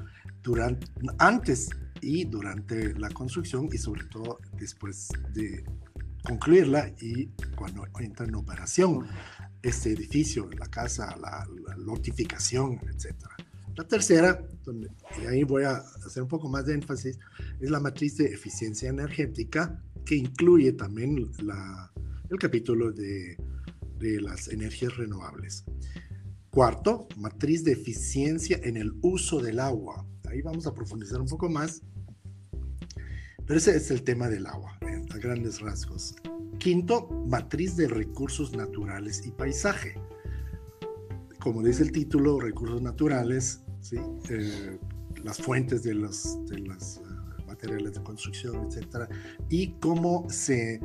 durante, 0.42 0.86
antes 1.18 1.70
y 2.00 2.24
durante 2.24 2.94
la 2.94 3.08
construcción 3.10 3.68
y 3.72 3.78
sobre 3.78 4.04
todo 4.04 4.38
después 4.58 5.08
de 5.32 5.64
concluirla 6.22 6.92
y 7.00 7.26
cuando 7.56 7.86
entra 7.98 8.26
en 8.26 8.34
operación 8.34 9.06
este 9.62 9.92
edificio, 9.92 10.48
la 10.58 10.66
casa, 10.66 11.16
la, 11.20 11.46
notificación, 11.78 12.80
etc. 12.88 13.16
La 13.76 13.86
tercera, 13.86 14.46
y 15.22 15.26
ahí 15.26 15.44
voy 15.44 15.64
a 15.64 15.76
hacer 16.04 16.22
un 16.22 16.28
poco 16.28 16.48
más 16.48 16.66
de 16.66 16.74
énfasis, 16.74 17.18
es 17.60 17.70
la 17.70 17.80
matriz 17.80 18.16
de 18.16 18.26
eficiencia 18.26 18.90
energética 18.90 19.82
que 20.04 20.16
incluye 20.16 20.72
también 20.72 21.30
el 22.28 22.38
capítulo 22.38 22.92
de, 22.92 23.36
de 23.98 24.20
las 24.20 24.48
energías 24.48 24.96
renovables. 24.96 25.64
Cuarto, 26.50 27.06
matriz 27.16 27.62
de 27.64 27.72
eficiencia 27.72 28.58
en 28.62 28.76
el 28.76 28.92
uso 29.02 29.40
del 29.40 29.60
agua. 29.60 30.04
Ahí 30.28 30.42
vamos 30.42 30.66
a 30.66 30.74
profundizar 30.74 31.20
un 31.20 31.28
poco 31.28 31.48
más. 31.48 31.82
Pero 33.46 33.58
ese 33.58 33.76
es 33.76 33.90
el 33.90 34.02
tema 34.02 34.28
del 34.28 34.46
agua, 34.46 34.78
a 35.10 35.18
grandes 35.18 35.60
rasgos. 35.60 36.14
Quinto, 36.58 37.08
matriz 37.26 37.76
de 37.76 37.88
recursos 37.88 38.52
naturales 38.52 39.26
y 39.26 39.30
paisaje. 39.30 39.94
Como 41.40 41.62
dice 41.62 41.82
el 41.82 41.92
título, 41.92 42.38
recursos 42.38 42.82
naturales, 42.82 43.62
¿sí? 43.80 43.96
Eh, 44.28 44.78
las 45.24 45.38
fuentes 45.38 45.82
de 45.82 45.94
los, 45.94 46.38
de 46.46 46.58
los 46.58 46.98
uh, 46.98 47.46
materiales 47.46 47.94
de 47.94 48.02
construcción, 48.02 48.66
etc. 48.66 49.10
Y 49.48 49.72
cómo 49.80 50.26
se 50.28 50.80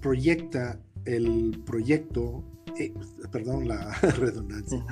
proyecta 0.00 0.80
el 1.04 1.62
proyecto, 1.64 2.44
eh, 2.78 2.92
perdón 3.30 3.68
la 3.68 3.92
redundancia, 4.18 4.84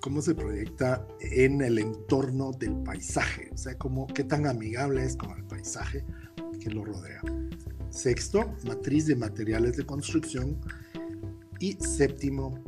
cómo 0.00 0.22
se 0.22 0.34
proyecta 0.34 1.06
en 1.20 1.60
el 1.62 1.78
entorno 1.78 2.52
del 2.52 2.74
paisaje, 2.82 3.50
o 3.52 3.56
sea, 3.56 3.76
cómo, 3.78 4.06
qué 4.08 4.24
tan 4.24 4.46
amigable 4.46 5.04
es 5.04 5.16
con 5.16 5.30
el 5.30 5.44
paisaje 5.44 6.04
que 6.60 6.70
lo 6.70 6.84
rodea. 6.84 7.22
Sexto, 7.90 8.54
matriz 8.64 9.06
de 9.06 9.16
materiales 9.16 9.76
de 9.76 9.84
construcción. 9.84 10.56
Y 11.58 11.72
séptimo, 11.72 12.58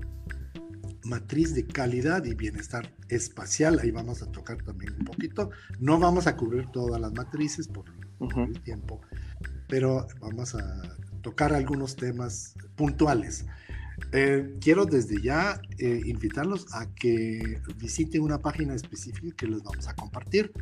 matriz 1.04 1.54
de 1.54 1.66
calidad 1.66 2.24
y 2.24 2.34
bienestar 2.34 2.92
espacial. 3.08 3.78
Ahí 3.80 3.90
vamos 3.90 4.22
a 4.22 4.30
tocar 4.30 4.62
también 4.62 4.94
un 4.98 5.04
poquito. 5.04 5.50
No 5.78 5.98
vamos 5.98 6.26
a 6.26 6.36
cubrir 6.36 6.66
todas 6.72 7.00
las 7.00 7.12
matrices 7.12 7.68
por, 7.68 7.84
el 8.36 8.60
tiempo, 8.60 9.00
pero 9.68 10.06
vamos 10.20 10.54
a 10.54 10.96
tocar 11.22 11.52
algunos 11.52 11.96
temas 11.96 12.54
puntuales. 12.76 13.46
Eh, 14.12 14.56
quiero 14.60 14.84
desde 14.84 15.20
ya 15.22 15.60
eh, 15.78 16.02
invitarlos 16.04 16.66
a 16.74 16.86
que 16.94 17.60
visiten 17.78 18.22
una 18.22 18.38
página 18.38 18.74
específica 18.74 19.34
que 19.36 19.46
les 19.46 19.62
vamos 19.62 19.88
a 19.88 19.94
compartir, 19.94 20.52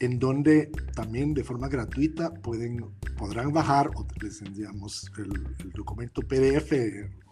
en 0.00 0.18
donde 0.18 0.70
también 0.94 1.34
de 1.34 1.44
forma 1.44 1.68
gratuita 1.68 2.32
pueden, 2.32 2.84
podrán 3.16 3.52
bajar 3.52 3.90
o 3.94 4.06
les 4.22 4.40
enviamos 4.42 5.10
el, 5.18 5.72
documento 5.72 6.22
PDF 6.22 6.72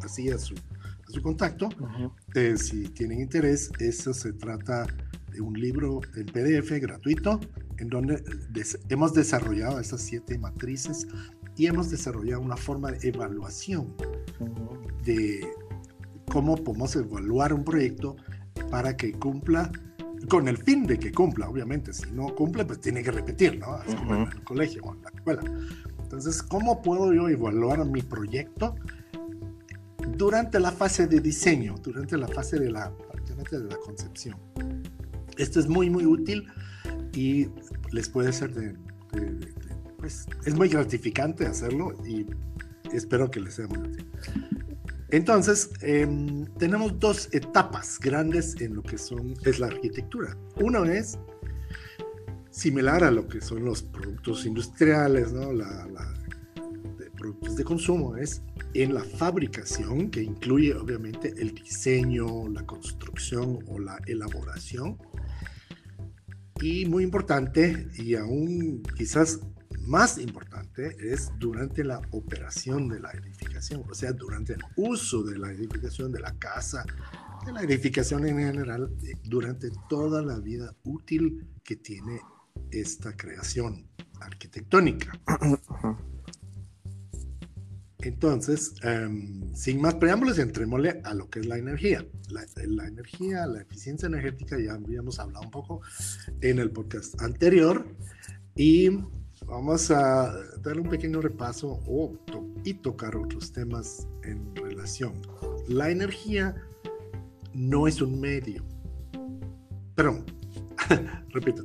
así 0.03 0.31
a 0.31 0.39
su, 0.39 0.55
a 0.55 1.11
su 1.11 1.23
contacto. 1.23 1.69
Eh, 2.35 2.57
si 2.57 2.89
tienen 2.89 3.21
interés, 3.21 3.71
eso 3.79 4.13
se 4.13 4.33
trata 4.33 4.87
de 5.33 5.41
un 5.41 5.59
libro 5.59 6.01
en 6.17 6.27
PDF 6.27 6.71
gratuito 6.81 7.41
en 7.79 7.89
donde 7.89 8.23
hemos 8.89 9.13
desarrollado 9.13 9.81
esas 9.81 10.01
siete 10.01 10.39
matrices 10.39 11.07
y 11.57 11.67
hemos 11.67 11.91
desarrollado 11.91 12.43
una 12.43 12.57
forma 12.57 12.93
de 12.93 13.09
evaluación 13.09 13.95
de 15.05 15.47
cómo 16.31 16.57
podemos 16.57 16.95
evaluar 16.97 17.53
un 17.53 17.65
proyecto 17.65 18.17
para 18.71 18.97
que 18.97 19.13
cumpla 19.13 19.71
con 20.29 20.49
el 20.49 20.59
fin 20.59 20.87
de 20.87 20.99
que 20.99 21.13
cumpla, 21.13 21.49
obviamente. 21.49 21.93
Si 21.93 22.11
no 22.11 22.35
cumple, 22.35 22.65
pues 22.65 22.81
tiene 22.81 23.03
que 23.03 23.11
repetir, 23.11 23.59
¿no? 23.59 23.75
Así 23.75 23.95
como 23.95 24.15
en 24.15 24.23
el 24.23 24.45
colegio 24.45 24.83
o 24.85 24.95
en 24.95 25.03
la 25.03 25.11
escuela. 25.11 25.43
Entonces, 26.03 26.43
¿cómo 26.43 26.83
puedo 26.83 27.13
yo 27.13 27.29
evaluar 27.29 27.85
mi 27.87 28.03
proyecto 28.03 28.75
durante 30.17 30.59
la 30.59 30.73
fase 30.73 31.07
de 31.07 31.21
diseño, 31.21 31.75
durante 31.83 32.17
la 32.17 32.29
fase 32.29 32.59
de 32.59 32.71
la, 32.71 32.93
de 33.51 33.59
la 33.65 33.77
concepción? 33.77 34.37
Esto 35.37 35.61
es 35.61 35.69
muy, 35.69 35.91
muy 35.91 36.07
útil 36.07 36.47
y 37.13 37.49
les 37.93 38.09
puede 38.09 38.33
ser 38.33 38.55
de 38.55 38.75
pues 40.07 40.25
es 40.45 40.55
muy 40.55 40.69
gratificante 40.69 41.47
hacerlo 41.47 41.93
y 42.07 42.27
espero 42.93 43.29
que 43.29 43.41
les 43.41 43.55
sea 43.55 43.67
muy 43.67 43.79
útil. 43.79 44.07
Entonces, 45.11 45.71
em, 45.81 46.47
tenemos 46.59 46.97
dos 47.01 47.29
etapas 47.33 47.99
grandes 47.99 48.55
en 48.61 48.77
lo 48.77 48.85
que 48.85 48.99
son, 48.99 49.35
es 49.45 49.59
la 49.59 49.67
arquitectura. 49.67 50.37
Uno 50.61 50.85
es 50.85 51.19
similar 52.51 53.03
a 53.03 53.11
lo 53.11 53.27
que 53.27 53.41
son 53.41 53.65
los 53.65 53.83
productos 53.83 54.47
industriales, 54.47 55.33
¿no? 55.33 55.53
La, 55.53 55.89
productos 57.17 57.57
de 57.57 57.65
consumo, 57.65 58.17
es 58.17 58.43
en 58.75 58.95
la 58.95 59.03
fabricación, 59.03 60.11
que 60.11 60.23
incluye 60.23 60.73
obviamente 60.75 61.35
el 61.37 61.53
diseño, 61.53 62.49
la 62.49 62.65
construcción 62.65 63.59
o 63.67 63.81
la 63.81 63.99
elaboración. 64.07 64.99
Y 66.61 66.87
muy 66.87 67.03
importante, 67.03 67.89
y 67.97 68.15
aún 68.15 68.83
quizás 68.97 69.41
más 69.87 70.19
importante 70.19 70.97
es 71.01 71.31
durante 71.39 71.85
la 71.85 72.01
operación 72.11 72.89
de 72.89 73.01
la 73.01 73.11
edificación, 73.13 73.85
o 73.89 73.95
sea, 73.95 74.13
durante 74.13 74.55
el 74.55 74.63
uso 74.77 75.23
de 75.23 75.39
la 75.39 75.51
edificación 75.53 76.13
de 76.13 76.21
la 76.21 76.33
casa, 76.39 76.85
de 77.45 77.53
la 77.53 77.63
edificación 77.63 78.27
en 78.27 78.39
general, 78.39 78.91
eh, 79.03 79.15
durante 79.25 79.71
toda 79.89 80.23
la 80.23 80.39
vida 80.39 80.75
útil 80.85 81.47
que 81.63 81.77
tiene 81.77 82.21
esta 82.71 83.17
creación 83.17 83.87
arquitectónica. 84.21 85.13
Entonces, 87.99 88.75
em, 88.83 89.53
sin 89.55 89.81
más 89.81 89.95
preámbulos, 89.95 90.39
entrémosle 90.39 91.01
a 91.03 91.15
lo 91.15 91.29
que 91.29 91.41
es 91.41 91.47
la 91.47 91.59
energía. 91.59 92.07
La, 92.31 92.45
la, 92.67 92.87
energía, 92.87 93.47
la 93.47 93.63
eficiencia 93.63 94.07
energética, 94.07 94.59
ya 94.61 94.75
habíamos 94.75 95.19
hablado 95.19 95.45
un 95.45 95.51
poco 95.51 95.81
en 96.41 96.59
el 96.59 96.71
podcast 96.71 97.21
anterior. 97.21 97.87
Y 98.55 98.91
Vamos 99.47 99.91
a 99.93 100.35
darle 100.61 100.83
un 100.83 100.89
pequeño 100.89 101.21
repaso 101.21 101.81
y 102.65 102.75
tocar 102.75 103.17
otros 103.17 103.53
temas 103.53 104.09
en 104.25 104.55
relación. 104.57 105.13
La 105.69 105.91
energía 105.91 106.55
no 107.55 107.87
es 107.87 108.03
un 108.03 108.21
medio. 108.21 108.65
Perdón, 109.95 110.25
repito, 111.31 111.65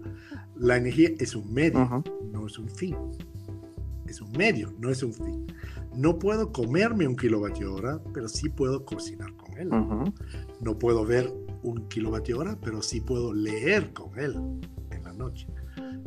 la 0.55 0.77
energía 0.77 1.09
es 1.17 1.35
un 1.35 1.51
medio, 1.51 2.03
no 2.31 2.45
es 2.45 2.59
un 2.59 2.69
fin. 2.69 2.95
Es 4.05 4.21
un 4.21 4.31
medio, 4.33 4.73
no 4.79 4.89
es 4.89 5.01
un 5.01 5.13
fin. 5.13 5.47
No 5.95 6.19
puedo 6.19 6.51
comerme 6.51 7.07
un 7.07 7.15
kilovatio 7.15 7.73
hora, 7.73 8.00
pero 8.13 8.27
sí 8.27 8.50
puedo 8.50 8.85
cocinar 8.85 9.33
con 9.35 9.57
él. 9.57 9.69
No 10.61 10.77
puedo 10.77 11.03
ver 11.03 11.33
un 11.63 11.88
kilovatio 11.88 12.39
hora, 12.39 12.57
pero 12.61 12.81
sí 12.81 13.01
puedo 13.01 13.33
leer 13.33 13.91
con 13.93 14.17
él 14.19 14.35
en 14.91 15.03
la 15.03 15.13
noche. 15.13 15.47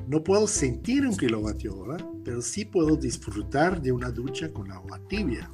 No 0.06 0.22
puedo 0.22 0.46
sentir 0.46 1.06
un 1.06 1.16
kilovatio 1.16 1.76
hora, 1.76 1.96
pero 2.24 2.42
sí 2.42 2.64
puedo 2.64 2.96
disfrutar 2.96 3.80
de 3.80 3.90
una 3.90 4.10
ducha 4.10 4.52
con 4.52 4.70
agua 4.70 5.00
tibia. 5.08 5.50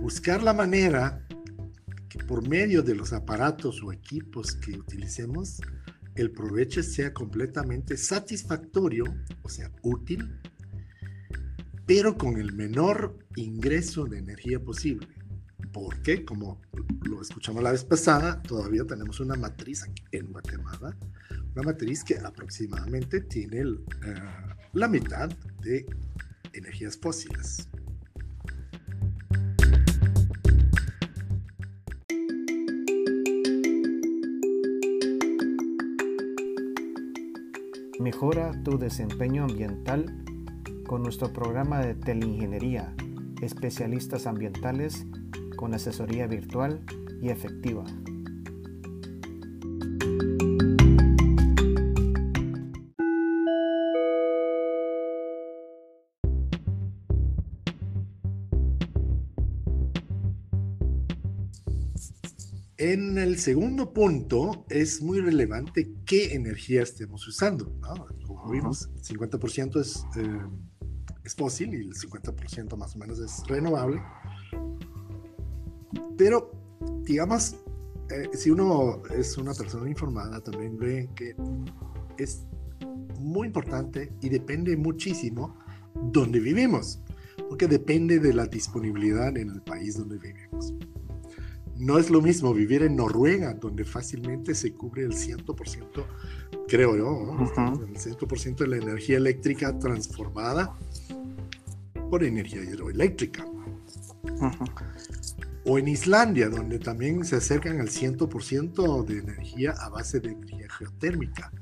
Buscar 0.00 0.42
la 0.42 0.52
manera 0.52 1.26
que 2.08 2.18
por 2.24 2.48
medio 2.48 2.82
de 2.82 2.96
los 2.96 3.12
aparatos 3.12 3.82
o 3.82 3.92
equipos 3.92 4.54
que 4.54 4.72
utilicemos, 4.72 5.60
el 6.16 6.32
provecho 6.32 6.82
sea 6.82 7.14
completamente 7.14 7.96
satisfactorio, 7.96 9.04
o 9.42 9.48
sea, 9.48 9.70
útil, 9.82 10.40
pero 11.86 12.18
con 12.18 12.36
el 12.38 12.52
menor 12.52 13.16
ingreso 13.36 14.06
de 14.06 14.18
energía 14.18 14.58
posible. 14.58 15.19
Porque, 15.72 16.24
como 16.24 16.60
lo 17.02 17.22
escuchamos 17.22 17.62
la 17.62 17.72
vez 17.72 17.84
pasada, 17.84 18.42
todavía 18.42 18.84
tenemos 18.84 19.20
una 19.20 19.36
matriz 19.36 19.86
en 20.12 20.32
Guatemala, 20.32 20.96
una 21.54 21.62
matriz 21.62 22.04
que 22.04 22.18
aproximadamente 22.18 23.20
tiene 23.20 23.64
uh, 23.64 23.78
la 24.72 24.88
mitad 24.88 25.28
de 25.62 25.86
energías 26.52 26.96
fósiles. 26.96 27.68
Mejora 38.00 38.52
tu 38.64 38.78
desempeño 38.78 39.44
ambiental 39.44 40.24
con 40.86 41.02
nuestro 41.02 41.32
programa 41.32 41.80
de 41.80 41.94
teleingeniería, 41.94 42.94
especialistas 43.42 44.26
ambientales 44.26 45.06
con 45.60 45.74
asesoría 45.74 46.26
virtual 46.26 46.82
y 47.20 47.28
efectiva. 47.28 47.84
En 62.78 63.18
el 63.18 63.38
segundo 63.38 63.92
punto 63.92 64.64
es 64.70 65.02
muy 65.02 65.20
relevante 65.20 65.92
qué 66.06 66.34
energía 66.34 66.82
estemos 66.82 67.28
usando. 67.28 67.70
Como 68.26 68.50
vimos, 68.50 68.88
el 68.96 69.02
50% 69.02 69.78
es, 69.78 70.06
eh, 70.16 70.40
es 71.22 71.34
fósil 71.34 71.74
y 71.74 71.86
el 71.86 71.92
50% 71.92 72.78
más 72.78 72.96
o 72.96 72.98
menos 72.98 73.18
es 73.18 73.46
renovable. 73.46 74.00
Pero, 76.16 76.52
digamos, 77.02 77.56
eh, 78.10 78.30
si 78.34 78.50
uno 78.50 79.02
es 79.16 79.36
una 79.38 79.54
persona 79.54 79.88
informada, 79.88 80.40
también 80.40 80.76
ve 80.76 81.08
que 81.14 81.34
es 82.18 82.44
muy 83.18 83.48
importante 83.48 84.12
y 84.20 84.28
depende 84.28 84.76
muchísimo 84.76 85.56
dónde 85.94 86.40
vivimos, 86.40 87.00
porque 87.48 87.66
depende 87.66 88.18
de 88.18 88.32
la 88.32 88.46
disponibilidad 88.46 89.36
en 89.36 89.50
el 89.50 89.62
país 89.62 89.96
donde 89.96 90.18
vivimos. 90.18 90.74
No 91.76 91.98
es 91.98 92.10
lo 92.10 92.20
mismo 92.20 92.52
vivir 92.52 92.82
en 92.82 92.96
Noruega, 92.96 93.54
donde 93.54 93.84
fácilmente 93.84 94.54
se 94.54 94.72
cubre 94.74 95.04
el 95.04 95.12
100%, 95.12 96.04
creo 96.68 96.96
yo, 96.96 97.36
el 97.88 97.96
100% 97.96 98.56
de 98.56 98.66
la 98.66 98.76
energía 98.76 99.16
eléctrica 99.16 99.78
transformada 99.78 100.76
por 102.10 102.22
energía 102.22 102.62
hidroeléctrica. 102.62 103.46
O 105.64 105.78
en 105.78 105.88
Islandia, 105.88 106.48
donde 106.48 106.78
también 106.78 107.24
se 107.24 107.36
acercan 107.36 107.80
al 107.80 107.88
100% 107.88 109.04
de 109.04 109.18
energía 109.18 109.72
a 109.72 109.90
base 109.90 110.20
de 110.20 110.30
energía 110.30 110.68
geotérmica 110.70 111.52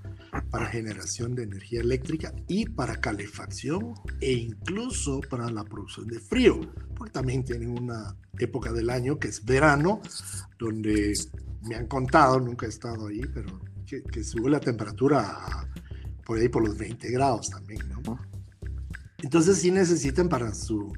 para 0.51 0.67
generación 0.67 1.35
de 1.35 1.45
energía 1.45 1.81
eléctrica 1.81 2.33
y 2.47 2.67
para 2.67 3.01
calefacción 3.01 3.95
e 4.21 4.33
incluso 4.33 5.21
para 5.29 5.51
la 5.51 5.65
producción 5.65 6.07
de 6.07 6.21
frío, 6.21 6.61
porque 6.97 7.13
también 7.13 7.45
tienen 7.45 7.71
una 7.71 8.15
época 8.39 8.73
del 8.73 8.91
año 8.91 9.19
que 9.19 9.29
es 9.29 9.45
verano, 9.45 10.01
donde 10.59 11.13
me 11.63 11.75
han 11.75 11.87
contado, 11.87 12.41
nunca 12.41 12.67
he 12.67 12.69
estado 12.69 13.09
ahí, 13.09 13.23
pero 13.33 13.61
que, 13.87 14.23
sube 14.23 14.51
la 14.51 14.61
temperatura 14.61 15.69
por 16.25 16.39
ahí 16.39 16.49
por 16.49 16.67
los 16.67 16.77
20 16.77 17.11
grados 17.11 17.51
también, 17.51 17.89
¿no? 17.89 18.19
Entonces 19.19 19.59
sí 19.59 19.71
necesitan 19.71 20.29
para 20.29 20.55
su, 20.55 20.93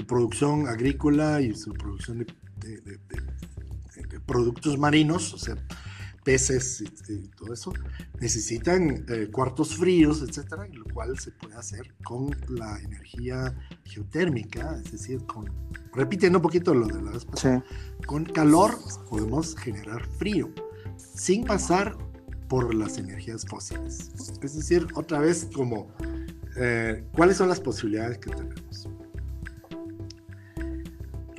su 0.00 0.06
producción 0.06 0.66
agrícola 0.66 1.40
y 1.40 1.54
su 1.54 1.72
producción 1.74 2.18
de, 2.18 2.80
de, 2.80 2.98
de 4.08 4.20
productos 4.20 4.78
marinos, 4.78 5.34
o 5.34 5.38
sea, 5.38 5.56
peces 6.24 6.82
y, 7.08 7.28
todo 7.28 7.52
eso, 7.52 7.72
necesitan 8.20 9.04
eh, 9.08 9.28
cuartos 9.30 9.76
fríos, 9.76 10.22
etcétera, 10.22 10.66
lo 10.72 10.84
cual 10.92 11.18
se 11.18 11.32
puede 11.32 11.54
hacer 11.56 11.94
con 12.02 12.30
la 12.48 12.78
energía 12.80 13.54
geotérmica, 13.84 14.80
es 14.84 14.92
decir, 14.92 15.24
con, 15.26 15.50
repitiendo 15.94 16.38
un 16.38 16.42
poquito 16.42 16.74
lo 16.74 16.86
de 16.86 17.02
la 17.02 17.10
vez 17.12 17.24
pasada, 17.24 17.64
con 18.06 18.24
calor 18.24 18.78
podemos 19.08 19.56
generar 19.56 20.06
frío, 20.18 20.50
sin 20.96 21.44
pasar 21.44 21.96
por 22.48 22.74
las 22.74 22.98
energías 22.98 23.44
fósiles. 23.46 24.10
Es 24.42 24.56
decir, 24.56 24.86
otra 24.94 25.20
vez 25.20 25.48
como, 25.54 25.88
eh, 26.56 27.04
¿cuáles 27.12 27.36
son 27.36 27.48
las 27.48 27.60
posibilidades 27.60 28.18
que 28.18 28.30
tenemos? 28.30 28.88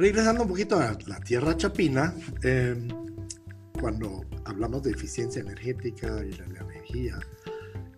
Regresando 0.02 0.42
un 0.42 0.48
poquito 0.48 0.80
a 0.80 0.98
la 1.06 1.20
tierra 1.20 1.56
chapina, 1.56 2.12
eh, 2.42 2.76
cuando 3.80 4.26
hablamos 4.46 4.82
de 4.82 4.90
eficiencia 4.90 5.42
energética 5.42 6.26
y 6.26 6.32
la, 6.32 6.46
energía, 6.46 7.20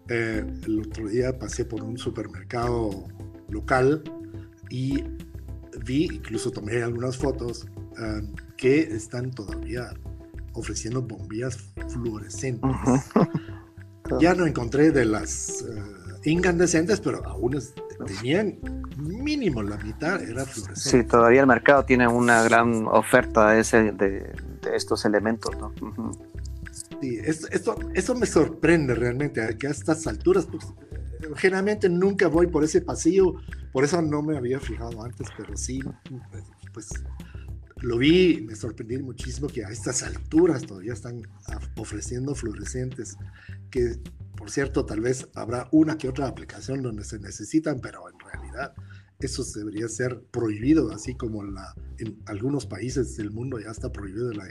eh, 0.10 0.46
el 0.66 0.80
otro 0.82 1.08
día 1.08 1.39
pasé 1.39 1.63
por 1.63 1.82
un 1.82 1.98
supermercado 1.98 3.08
local 3.48 4.04
y 4.70 5.02
vi, 5.86 6.10
incluso 6.12 6.52
tomé 6.52 6.84
algunas 6.84 7.16
fotos, 7.16 7.68
eh, 7.98 8.22
que 8.58 8.82
están 8.82 9.32
todavía 9.32 9.94
ofreciendo 10.52 11.04
bombillas 11.04 11.58
fluorescentes. 11.88 12.70
ya 14.20 14.36
no 14.36 14.46
encontré 14.46 14.92
de 14.92 15.06
las 15.06 15.62
uh, 15.62 16.20
incandescentes, 16.26 17.00
pero 17.00 17.26
aún 17.26 17.56
tenían 18.06 18.60
mínimo 18.97 19.63
la 19.63 19.77
mitad 19.77 20.21
era 20.21 20.45
fluorescente. 20.45 21.03
Sí, 21.03 21.03
todavía 21.03 21.41
el 21.41 21.47
mercado 21.47 21.86
tiene 21.86 22.08
una 22.08 22.43
gran 22.43 22.88
oferta 22.88 23.51
de, 23.51 23.62
ese, 23.62 23.91
de, 23.91 24.32
estos 24.73 25.06
elementos, 25.06 25.56
¿no? 25.58 25.73
Sí, 27.01 27.19
esto, 27.23 27.77
eso 27.93 28.15
me 28.15 28.25
sorprende 28.25 28.95
realmente, 28.95 29.58
que 29.58 29.67
a 29.67 29.71
estas 29.71 30.08
alturas, 30.08 30.47
pues, 30.47 30.65
generalmente 31.36 31.89
nunca 31.89 32.27
voy 32.27 32.47
por 32.47 32.63
ese 32.63 32.82
pasillo, 32.82 33.36
por 33.71 33.84
eso 33.84 34.01
no 34.01 34.21
me 34.21 34.38
había 34.38 34.60
fijado 34.60 35.03
antes, 35.03 35.27
pero 35.38 35.56
sí, 35.56 35.82
pues 36.73 36.89
lo 37.84 37.97
vi, 37.97 38.45
me 38.47 38.56
sorprendí 38.56 38.97
muchísimo 38.97 39.47
que 39.47 39.65
a 39.65 39.69
estas 39.69 40.03
alturas 40.03 40.63
todavía 40.63 40.93
están 40.93 41.21
ofreciendo 41.75 42.34
fluorescentes, 42.34 43.17
que 43.69 43.97
por 44.36 44.50
cierto, 44.50 44.86
tal 44.86 45.02
vez 45.02 45.30
habrá 45.36 45.67
una 45.72 45.98
que 45.98 46.10
otra 46.10 46.28
aplicación 46.28 46.82
donde 46.82 47.04
se 47.04 47.19
necesitan, 47.19 47.80
pero 47.80 48.10
en 48.10 48.19
realidad 48.19 48.74
eso 49.19 49.43
debería 49.56 49.88
ser 49.88 50.22
prohibido, 50.32 50.91
así 50.91 51.15
como 51.15 51.43
la, 51.43 51.74
en 51.98 52.19
algunos 52.26 52.65
países 52.65 53.15
del 53.15 53.32
mundo 53.32 53.60
ya 53.60 53.72
está 53.72 53.91
prohibido 53.91 54.32
la, 54.34 54.46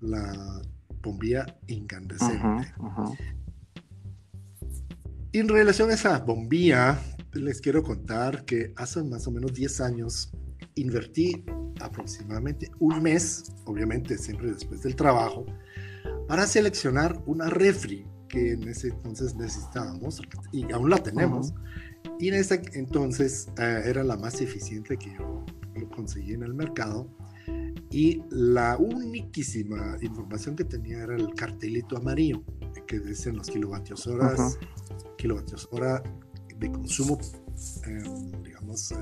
la 0.00 0.62
bombilla 1.02 1.58
incandescente. 1.66 2.72
Y 5.32 5.38
en 5.38 5.48
relación 5.48 5.90
a 5.90 5.94
esa 5.94 6.18
bombilla, 6.20 6.98
les 7.34 7.60
quiero 7.60 7.82
contar 7.82 8.44
que 8.44 8.72
hace 8.76 9.02
más 9.02 9.26
o 9.26 9.30
menos 9.30 9.52
10 9.52 9.80
años 9.82 10.32
invertí 10.74 11.44
aproximadamente 11.80 12.70
un 12.78 13.02
mes, 13.02 13.52
obviamente 13.66 14.16
siempre 14.16 14.52
después 14.52 14.82
del 14.82 14.96
trabajo, 14.96 15.44
para 16.26 16.46
seleccionar 16.46 17.22
una 17.26 17.50
refri 17.50 18.06
que 18.28 18.52
en 18.52 18.68
ese 18.68 18.88
entonces 18.88 19.34
necesitábamos 19.34 20.20
y 20.52 20.70
aún 20.72 20.90
la 20.90 20.98
tenemos. 20.98 21.54
Y 22.18 22.28
en 22.28 22.34
ese 22.34 22.62
entonces 22.74 23.48
eh, 23.58 23.82
era 23.84 24.04
la 24.04 24.16
más 24.16 24.40
eficiente 24.40 24.96
que 24.96 25.14
yo 25.14 25.44
conseguí 25.94 26.34
en 26.34 26.42
el 26.42 26.54
mercado. 26.54 27.08
Y 27.90 28.22
la 28.30 28.76
uniquísima 28.76 29.96
información 30.02 30.54
que 30.56 30.64
tenía 30.64 31.04
era 31.04 31.16
el 31.16 31.32
cartelito 31.34 31.96
amarillo, 31.96 32.42
que 32.86 33.00
dicen 33.00 33.36
los 33.36 33.48
kilovatios 33.48 34.06
horas, 34.06 34.58
kilovatios 35.16 35.68
hora 35.72 36.02
de 36.58 36.70
consumo, 36.70 37.18
em, 37.86 38.42
digamos, 38.42 38.92
eh, 38.92 38.96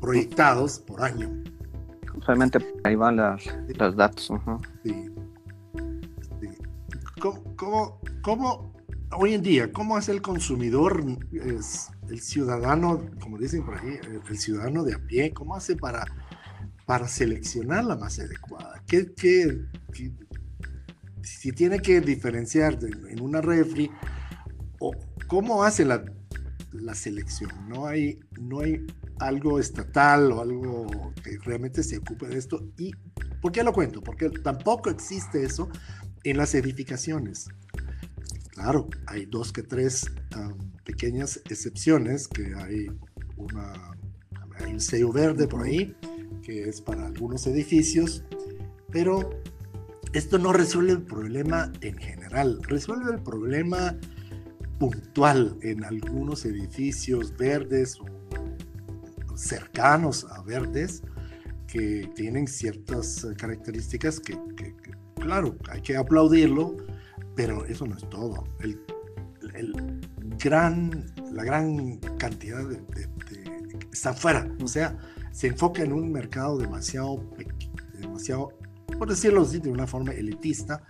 proyectados 0.00 0.80
por 0.80 1.02
año. 1.02 1.30
Realmente 2.26 2.58
ahí 2.82 2.96
van 2.96 3.16
las, 3.16 3.44
los 3.78 3.96
datos. 3.96 4.32
Sí. 4.82 5.15
¿Cómo, 7.20 7.98
cómo, 8.22 8.74
hoy 9.12 9.32
en 9.32 9.42
día, 9.42 9.72
cómo 9.72 9.96
es 9.96 10.10
el 10.10 10.20
consumidor, 10.20 11.02
es 11.32 11.88
el 12.10 12.20
ciudadano, 12.20 13.06
como 13.20 13.38
dicen 13.38 13.64
por 13.64 13.78
ahí, 13.78 13.98
el 14.28 14.38
ciudadano 14.38 14.84
de 14.84 14.94
a 14.94 14.98
pie, 14.98 15.32
cómo 15.32 15.56
hace 15.56 15.76
para, 15.76 16.04
para 16.84 17.08
seleccionar 17.08 17.84
la 17.84 17.96
más 17.96 18.18
adecuada? 18.18 18.82
¿Qué, 18.86 19.14
qué, 19.14 19.62
si 21.22 21.52
tiene 21.52 21.80
que 21.80 22.02
diferenciar 22.02 22.78
en 23.08 23.20
una 23.22 23.40
refri, 23.40 23.90
o 24.78 24.92
cómo 25.26 25.64
hace 25.64 25.86
la, 25.86 26.04
la 26.72 26.94
selección? 26.94 27.50
No 27.66 27.86
hay, 27.86 28.20
no 28.38 28.60
hay 28.60 28.84
algo 29.20 29.58
estatal 29.58 30.32
o 30.32 30.42
algo 30.42 31.14
que 31.24 31.38
realmente 31.38 31.82
se 31.82 31.96
ocupe 31.96 32.26
de 32.26 32.36
esto. 32.36 32.68
¿Y 32.76 32.92
por 33.40 33.52
qué 33.52 33.62
lo 33.62 33.72
cuento? 33.72 34.02
Porque 34.02 34.28
tampoco 34.28 34.90
existe 34.90 35.42
eso 35.42 35.70
en 36.30 36.36
las 36.36 36.54
edificaciones. 36.54 37.48
Claro, 38.50 38.88
hay 39.06 39.26
dos 39.26 39.52
que 39.52 39.62
tres 39.62 40.06
pequeñas 40.84 41.40
excepciones, 41.48 42.26
que 42.26 42.52
hay 42.54 42.88
un 43.36 44.80
sello 44.80 45.12
verde 45.12 45.46
por 45.46 45.62
ahí, 45.62 45.94
que 46.42 46.68
es 46.68 46.80
para 46.80 47.06
algunos 47.06 47.46
edificios, 47.46 48.24
pero 48.90 49.30
esto 50.14 50.38
no 50.38 50.52
resuelve 50.52 50.92
el 50.92 51.02
problema 51.02 51.70
en 51.80 51.96
general, 51.96 52.60
resuelve 52.62 53.12
el 53.12 53.22
problema 53.22 53.96
puntual 54.80 55.56
en 55.62 55.84
algunos 55.84 56.44
edificios 56.44 57.36
verdes 57.36 57.98
o 58.00 59.36
cercanos 59.36 60.24
a 60.24 60.42
verdes 60.42 61.02
que 61.66 62.10
tienen 62.14 62.48
ciertas 62.48 63.26
características 63.36 64.18
que, 64.18 64.36
claro, 65.20 65.56
hay 65.70 65.80
que 65.82 65.96
aplaudirlo, 65.96 66.76
pero 67.34 67.64
eso 67.66 67.86
no 67.86 67.96
es 67.96 68.08
todo. 68.08 68.44
El, 68.60 68.80
gran, 70.38 71.06
la 71.32 71.44
gran 71.44 71.96
cantidad 72.18 72.66
de, 72.68 72.80
está 73.92 74.12
fuera, 74.12 74.50
o 74.62 74.68
sea, 74.68 74.98
se 75.32 75.46
enfoca 75.46 75.82
en 75.82 75.92
un 75.92 76.12
mercado 76.12 76.58
demasiado, 76.58 77.22
demasiado, 77.98 78.50
por 78.98 79.08
decirlo 79.08 79.42
así, 79.42 79.58
de 79.58 79.70
una 79.70 79.86
forma 79.86 80.12
elitista, 80.12 80.82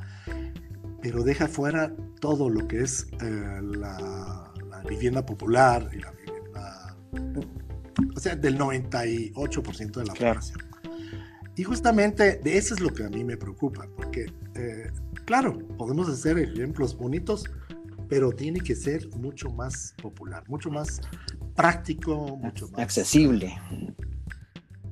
pero 1.00 1.22
deja 1.22 1.46
fuera 1.46 1.94
todo 2.20 2.50
lo 2.50 2.66
que 2.66 2.82
es 2.82 3.06
eh, 3.22 3.60
la, 3.62 4.52
vivienda 4.88 5.24
popular 5.24 5.88
y 5.92 5.98
la 5.98 6.12
vivienda, 6.12 6.96
o 8.14 8.20
sea, 8.20 8.36
del 8.36 8.56
98% 8.58 9.92
de 9.92 10.04
la 10.04 10.14
población. 10.14 10.60
Y 11.56 11.64
justamente 11.64 12.36
de 12.36 12.56
eso 12.56 12.74
es 12.74 12.80
lo 12.80 12.90
que 12.90 13.04
a 13.04 13.08
mí 13.08 13.24
me 13.24 13.36
preocupa, 13.36 13.88
porque 13.96 14.26
eh, 14.54 14.90
Claro, 15.26 15.58
podemos 15.76 16.08
hacer 16.08 16.38
ejemplos 16.38 16.96
bonitos, 16.96 17.44
pero 18.08 18.30
tiene 18.30 18.60
que 18.60 18.76
ser 18.76 19.08
mucho 19.16 19.50
más 19.50 19.92
popular, 20.00 20.44
mucho 20.48 20.70
más 20.70 21.00
práctico, 21.56 22.38
mucho 22.40 22.68
más 22.68 22.80
accesible. 22.80 23.60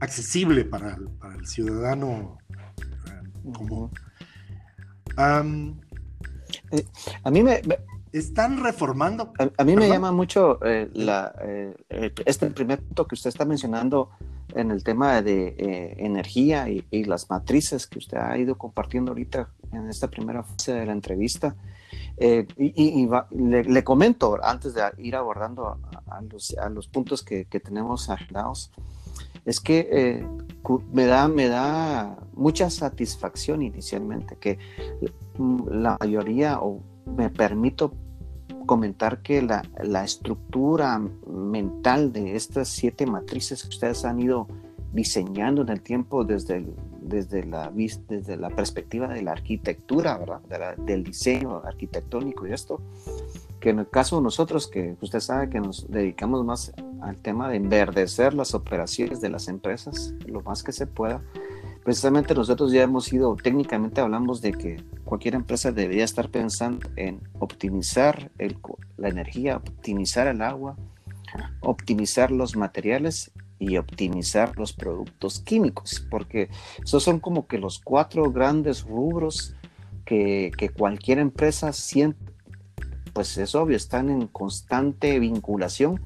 Accesible 0.01 0.65
para 0.65 0.97
el, 0.97 1.09
para 1.21 1.37
el 1.37 1.47
ciudadano 1.47 2.37
eh, 3.07 3.53
común. 3.57 3.91
Eh, 6.73 6.85
a 7.23 7.31
mí 7.31 7.45
me, 7.45 7.63
están 8.11 8.61
reformando. 8.61 9.33
A, 9.57 9.63
mí 9.63 9.77
me 9.77 9.89
llama 9.89 10.11
mucho 10.11 10.59
eh, 10.67 10.91
la, 10.95 11.33
este 12.27 12.51
primer 12.51 12.83
punto 12.83 13.07
que 13.07 13.15
usted 13.15 13.29
está 13.29 13.45
mencionando 13.45 14.11
en 14.55 14.71
el 14.71 14.85
tema 14.85 15.23
de 15.23 15.55
eh, 15.59 15.95
energía 15.99 16.69
y, 16.69 17.05
las 17.05 17.29
matrices 17.31 17.87
que 17.87 17.99
usted 17.99 18.19
ha 18.19 18.37
ido 18.39 18.57
compartiendo 18.57 19.13
ahorita 19.13 19.49
en 19.73 19.89
esta 19.89 20.09
primera 20.09 20.43
fase 20.43 20.73
de 20.73 20.87
la 20.87 20.93
entrevista. 20.93 21.57
Eh, 22.17 22.47
y, 22.57 23.09
le, 23.33 23.85
comento, 23.85 24.39
antes 24.43 24.75
de 24.75 24.83
ir 24.99 25.17
abordando 25.17 25.79
a, 26.07 26.21
los, 26.23 26.57
a 26.57 26.69
los, 26.69 26.89
puntos 26.89 27.23
que, 27.23 27.47
que, 27.47 27.61
tenemos 27.61 28.09
agendados, 28.11 28.71
es 29.45 29.61
que 29.61 29.89
eh, 29.91 30.27
me, 30.93 31.07
da, 31.07 31.29
me 31.29 31.49
da 31.49 32.17
mucha 32.35 32.71
satisfacción 32.71 33.63
inicialmente 33.63 34.37
que 34.37 34.59
la 35.69 35.97
mayoría, 36.01 36.61
o 36.61 36.83
me 37.07 37.31
permito 37.31 37.93
comentar 38.67 39.23
que 39.23 39.43
la, 39.43 39.63
la, 39.83 40.05
estructura 40.05 40.99
mental 41.27 42.13
de 42.13 42.37
estas 42.37 42.69
siete 42.69 43.07
matrices 43.07 43.63
que 43.63 43.69
ustedes 43.69 44.05
han 44.05 44.21
ido 44.21 44.49
diseñando 44.93 45.63
en 45.63 45.69
el 45.71 45.83
tiempo 45.83 46.25
desde, 46.25 46.65
desde, 47.01 47.45
la, 47.45 47.71
desde 48.09 48.37
la 48.37 48.51
perspectiva 48.51 49.09
de 49.09 49.23
la 49.23 49.33
arquitectura, 49.33 50.19
¿verdad? 50.49 50.77
del 50.77 51.05
diseño 51.05 51.63
arquitectónico 51.65 52.47
y 52.47 52.53
esto, 52.53 52.81
que 53.61 53.71
en 53.71 53.81
el 53.81 53.89
caso 53.89 54.17
de 54.17 54.23
nosotros, 54.23 54.69
que 54.69 54.97
usted 55.01 55.21
sabe 55.21 55.51
que 55.51 55.61
nos 55.61 55.91
dedicamos 55.91 56.45
más 56.45 56.73
al 57.01 57.17
tema 57.17 57.49
de 57.49 57.57
enverdecer 57.57 58.35
las 58.35 58.55
operaciones 58.55 59.21
de 59.21 59.29
las 59.29 59.49
empresas 59.49 60.15
lo 60.27 60.43
más 60.43 60.63
que 60.63 60.73
se 60.73 60.87
pueda, 60.87 61.23
precisamente 61.85 62.35
nosotros 62.35 62.73
ya 62.73 62.83
hemos 62.83 63.13
ido, 63.13 63.37
técnicamente 63.37 64.01
hablamos 64.01 64.41
de 64.41 64.53
que 64.53 64.83
cualquier 65.05 65.35
empresa 65.35 65.71
debería 65.71 66.05
estar 66.05 66.31
pensando 66.31 66.89
en 66.97 67.21
optimizar 67.39 68.31
la 68.97 69.09
energía, 69.09 69.59
optimizar 69.59 70.27
el 70.27 70.41
agua, 70.41 70.77
optimizar 71.61 72.31
los 72.31 72.57
materiales 72.57 73.33
y 73.59 73.77
optimizar 73.77 74.57
los 74.57 74.73
productos 74.73 75.41
químicos, 75.41 76.07
porque 76.11 76.49
esos 76.83 77.03
son 77.03 77.21
como 77.21 77.47
que 77.47 77.59
los 77.59 77.79
cuatro 77.79 78.33
grandes 78.33 78.83
rubros 78.85 79.55
que, 80.07 80.53
cualquier 80.77 81.19
empresa 81.19 81.73
siente, 81.75 82.33
pues 83.13 83.37
es 83.37 83.55
obvio, 83.55 83.77
están 83.77 84.09
en 84.09 84.27
constante 84.27 85.19
vinculación 85.19 86.01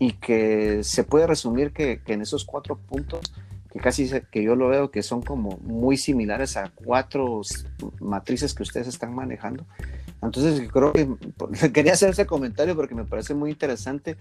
y 0.00 0.12
que 0.12 0.82
se 0.82 1.04
puede 1.04 1.28
resumir 1.28 1.72
que 1.72 2.00
en 2.06 2.20
esos 2.20 2.44
cuatro 2.44 2.76
puntos 2.76 3.32
que 3.74 3.80
casi 3.80 4.08
que 4.30 4.42
yo 4.44 4.54
lo 4.54 4.68
veo 4.68 4.92
que 4.92 5.02
son 5.02 5.20
como 5.20 5.58
muy 5.58 5.96
similares 5.96 6.56
a 6.56 6.70
cuatro 6.72 7.40
matrices 8.00 8.54
que 8.54 8.62
ustedes 8.62 8.86
están 8.86 9.12
manejando. 9.12 9.66
Entonces 10.22 10.70
creo 10.70 10.92
que 10.92 11.08
quería 11.72 11.94
hacer 11.94 12.10
ese 12.10 12.24
comentario 12.24 12.76
porque 12.76 12.94
me 12.94 13.04
parece 13.04 13.34
muy 13.34 13.50
interesante 13.50 14.16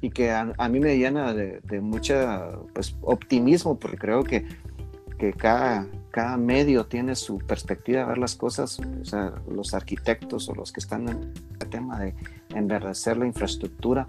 y 0.00 0.10
que 0.10 0.30
a, 0.30 0.68
mí 0.68 0.78
me 0.78 0.96
llena 0.96 1.34
de, 1.34 1.60
de 1.64 1.80
mucha 1.80 2.48
pues, 2.72 2.94
optimismo 3.02 3.76
porque 3.76 3.98
creo 3.98 4.22
que, 4.22 4.46
que 5.18 5.32
cada, 5.32 5.88
cada 6.12 6.36
medio 6.36 6.86
tiene 6.86 7.16
su 7.16 7.38
perspectiva 7.38 8.02
de 8.02 8.06
ver 8.06 8.18
las 8.18 8.36
cosas, 8.36 8.78
o 8.78 9.04
sea, 9.04 9.32
los 9.50 9.74
arquitectos 9.74 10.48
o 10.48 10.54
los 10.54 10.70
que 10.70 10.78
están 10.78 11.08
en 11.08 11.32
el 11.60 11.68
tema 11.68 11.98
de 11.98 12.14
enverdecer 12.54 13.16
la 13.16 13.26
infraestructura 13.26 14.06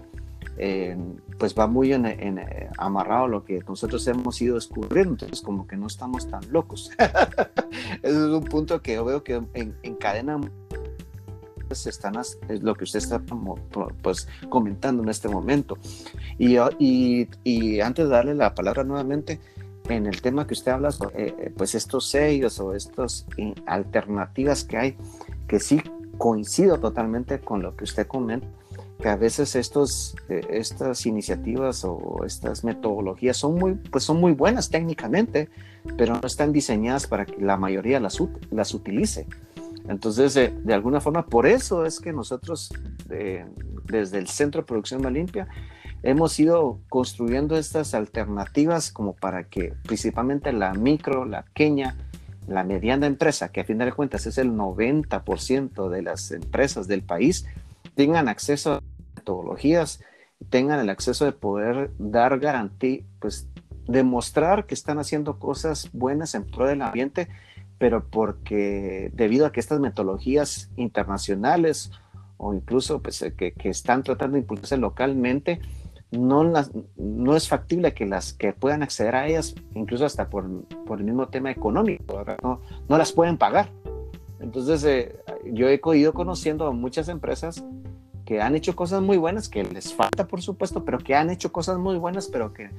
eh, 0.56 0.96
pues 1.38 1.54
va 1.54 1.66
muy 1.66 1.92
en, 1.92 2.06
eh, 2.06 2.70
amarrado 2.78 3.28
lo 3.28 3.44
que 3.44 3.60
nosotros 3.66 4.06
hemos 4.06 4.40
ido 4.40 4.54
descubriendo, 4.54 5.12
entonces 5.12 5.40
como 5.40 5.66
que 5.66 5.76
no 5.76 5.86
estamos 5.86 6.28
tan 6.28 6.40
locos. 6.52 6.90
Es 8.02 8.14
un 8.14 8.44
punto 8.44 8.80
que 8.80 8.94
yo 8.94 9.04
veo 9.04 9.24
que 9.24 9.42
en, 9.54 9.74
encadena 9.82 10.40
pues 11.66 11.86
están 11.86 12.14
es 12.16 12.62
lo 12.62 12.74
que 12.74 12.84
usted 12.84 12.98
está 12.98 13.20
pues 14.02 14.28
comentando 14.48 15.02
en 15.02 15.08
este 15.08 15.28
momento. 15.28 15.76
Y, 16.38 16.56
y, 16.78 17.28
y, 17.42 17.80
antes 17.80 18.04
de 18.04 18.10
darle 18.10 18.34
la 18.34 18.54
palabra 18.54 18.84
nuevamente, 18.84 19.40
en 19.88 20.06
el 20.06 20.22
tema 20.22 20.46
que 20.46 20.54
usted 20.54 20.72
habla, 20.72 20.90
eh, 21.14 21.52
pues 21.56 21.74
estos 21.74 22.08
sellos 22.08 22.58
o 22.60 22.74
estas 22.74 23.26
alternativas 23.66 24.64
que 24.64 24.76
hay, 24.76 24.96
que 25.46 25.60
sí 25.60 25.82
coincido 26.16 26.78
totalmente 26.78 27.40
con 27.40 27.62
lo 27.62 27.76
que 27.76 27.84
usted 27.84 28.06
comenta, 28.06 28.46
que 29.04 29.10
a 29.10 29.16
veces 29.16 29.54
estos, 29.54 30.16
eh, 30.30 30.46
estas 30.48 31.04
iniciativas 31.04 31.84
o 31.84 32.22
estas 32.24 32.64
metodologías 32.64 33.36
son 33.36 33.56
muy, 33.56 33.74
pues 33.74 34.02
son 34.02 34.18
muy 34.18 34.32
buenas 34.32 34.70
técnicamente, 34.70 35.50
pero 35.98 36.14
no 36.14 36.26
están 36.26 36.54
diseñadas 36.54 37.06
para 37.06 37.26
que 37.26 37.38
la 37.38 37.58
mayoría 37.58 38.00
las, 38.00 38.18
las 38.50 38.72
utilice. 38.72 39.26
Entonces, 39.88 40.32
de 40.32 40.72
alguna 40.72 41.02
forma, 41.02 41.26
por 41.26 41.46
eso 41.46 41.84
es 41.84 42.00
que 42.00 42.14
nosotros, 42.14 42.72
desde 43.06 44.16
el 44.16 44.26
Centro 44.26 44.62
de 44.62 44.66
Producción 44.66 45.02
Más 45.02 45.12
Limpia, 45.12 45.48
hemos 46.02 46.40
ido 46.40 46.80
construyendo 46.88 47.58
estas 47.58 47.92
alternativas 47.92 48.90
como 48.90 49.12
para 49.12 49.44
que 49.44 49.74
principalmente 49.82 50.50
la 50.54 50.72
micro, 50.72 51.26
la 51.26 51.42
pequeña, 51.42 51.94
la 52.48 52.64
mediana 52.64 53.06
empresa, 53.06 53.52
que 53.52 53.60
a 53.60 53.64
fin 53.64 53.76
de 53.76 53.92
cuentas 53.92 54.24
es 54.24 54.38
el 54.38 54.52
90% 54.52 55.90
de 55.90 56.00
las 56.00 56.30
empresas 56.30 56.88
del 56.88 57.02
país, 57.02 57.44
tengan 57.94 58.28
acceso 58.28 58.72
a 58.72 58.93
metodologías, 59.24 60.00
tengan 60.50 60.80
el 60.80 60.90
acceso 60.90 61.24
de 61.24 61.32
poder 61.32 61.90
dar 61.98 62.38
garantía, 62.38 63.02
pues 63.18 63.48
demostrar 63.86 64.66
que 64.66 64.74
están 64.74 64.98
haciendo 64.98 65.38
cosas 65.38 65.90
buenas 65.92 66.34
en 66.34 66.44
pro 66.44 66.66
del 66.66 66.82
ambiente, 66.82 67.28
pero 67.78 68.08
porque 68.08 69.10
debido 69.14 69.46
a 69.46 69.52
que 69.52 69.60
estas 69.60 69.80
metodologías 69.80 70.70
internacionales 70.76 71.90
o 72.36 72.54
incluso 72.54 73.02
pues, 73.02 73.22
eh, 73.22 73.34
que, 73.34 73.52
que 73.52 73.70
están 73.70 74.02
tratando 74.02 74.34
de 74.34 74.40
impulsarse 74.40 74.76
localmente, 74.76 75.60
no, 76.10 76.44
las, 76.44 76.70
no 76.96 77.36
es 77.36 77.48
factible 77.48 77.94
que 77.94 78.06
las 78.06 78.32
que 78.32 78.52
puedan 78.52 78.82
acceder 78.82 79.16
a 79.16 79.26
ellas, 79.26 79.54
incluso 79.74 80.04
hasta 80.04 80.28
por, 80.28 80.48
por 80.86 80.98
el 80.98 81.04
mismo 81.04 81.28
tema 81.28 81.50
económico, 81.50 82.24
no, 82.42 82.60
no, 82.88 82.98
las 82.98 83.12
pueden 83.12 83.36
pagar. 83.36 83.70
Entonces, 84.40 84.84
eh, 84.84 85.16
yo 85.52 85.68
he 85.68 85.80
ido 85.96 86.12
conociendo 86.12 86.66
a 86.66 86.72
muchas 86.72 87.08
empresas 87.08 87.64
que 88.24 88.40
han 88.40 88.54
hecho 88.54 88.74
cosas 88.74 89.02
muy 89.02 89.16
buenas, 89.16 89.48
que 89.48 89.64
les 89.64 89.92
falta 89.92 90.26
por 90.26 90.42
supuesto, 90.42 90.84
pero 90.84 90.98
que 90.98 91.14
han 91.14 91.30
hecho 91.30 91.52
cosas 91.52 91.78
muy 91.78 91.96
buenas, 91.98 92.28
pero 92.28 92.52
que 92.52 92.70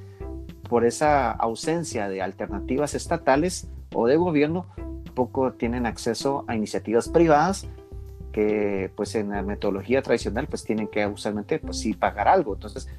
por 0.67 0.85
esa 0.85 1.31
ausencia 1.31 2.09
de 2.09 2.21
alternativas 2.21 2.95
estatales 2.95 3.67
o 3.93 4.07
de 4.07 4.17
gobierno, 4.17 4.65
poco 5.13 5.53
tienen 5.53 5.85
acceso 5.85 6.43
a 6.47 6.55
iniciativas 6.55 7.07
privadas 7.09 7.67
que 8.33 8.91
pues 8.95 9.15
en 9.15 9.29
la 9.29 9.41
metodología 9.43 10.01
tradicional 10.01 10.47
pues 10.47 10.65
tienen 10.65 10.87
que 10.87 11.07
usualmente 11.07 11.57
pues 11.59 11.79
sí 11.79 11.93
pagar 11.93 12.27
algo. 12.27 12.55
Entonces, 12.55 12.89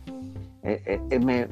eh, 0.69 1.01
eh, 1.11 1.19
me, 1.21 1.49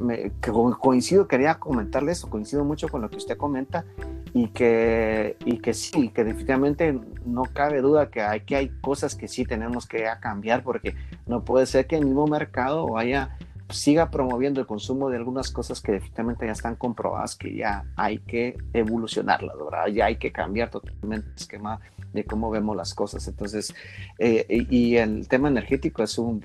coincido, 0.81 1.29
quería 1.29 1.55
comentarle 1.55 2.13
eso, 2.13 2.29
coincido 2.29 2.65
mucho 2.65 2.89
con 2.89 3.01
lo 3.01 3.09
que 3.09 3.17
usted 3.17 3.37
comenta, 3.37 3.85
y 4.33 4.49
que, 4.49 5.37
y 5.45 5.59
que 5.59 5.73
sí, 5.73 6.09
que 6.09 6.25
definitivamente 6.25 6.99
no 7.25 7.45
cabe 7.45 7.81
duda 7.81 8.11
que 8.11 8.23
hay, 8.23 8.41
que 8.41 8.57
hay 8.57 8.69
cosas 8.81 9.15
que 9.15 9.29
sí 9.29 9.45
tenemos 9.45 9.87
que 9.87 10.05
cambiar 10.21 10.65
porque 10.65 10.97
no 11.27 11.45
puede 11.45 11.67
ser 11.67 11.87
que 11.87 11.97
el 11.97 12.07
mismo 12.07 12.27
mercado 12.27 12.89
vaya 12.89 13.37
siga 13.71 14.11
promoviendo 14.11 14.61
el 14.61 14.67
consumo 14.67 15.09
de 15.09 15.17
algunas 15.17 15.51
cosas 15.51 15.81
que 15.81 15.93
definitivamente 15.93 16.47
ya 16.47 16.53
están 16.53 16.77
comprobadas 16.77 17.37
que 17.37 17.55
ya 17.55 17.85
hay 17.97 18.19
que 18.19 18.57
evolucionarlas, 18.73 19.57
¿verdad? 19.57 19.87
Ya 19.87 20.07
hay 20.07 20.17
que 20.17 20.33
cambiar 20.33 20.71
totalmente 20.71 21.29
el 21.29 21.35
esquema 21.35 21.81
de 22.15 22.25
cómo 22.25 22.51
vemos 22.51 22.77
las 22.77 22.95
cosas. 22.95 23.27
Entonces, 23.29 23.75
eh, 24.19 24.47
y, 24.49 24.97
el 24.97 25.29
tema 25.29 25.49
energético 25.49 26.03
es 26.03 26.17
un 26.19 26.45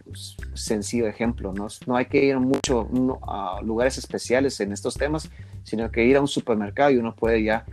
sencillo 0.53 1.07
ejemplo, 1.07 1.53
¿no? 1.53 1.67
No 1.85 1.95
hay 1.95 2.05
que 2.05 2.25
ir 2.25 2.39
mucho 2.39 2.89
a 3.21 3.61
lugares 3.63 3.97
especiales 3.97 4.59
en 4.59 4.73
estos 4.73 4.95
temas, 4.95 5.29
sino 5.63 5.89
que 5.91 6.03
ir 6.03 6.17
a 6.17 6.21
un 6.21 6.27
supermercado 6.27 6.91
y 6.91 6.97
uno 6.97 7.15
puede 7.15 7.43
ya 7.43 7.65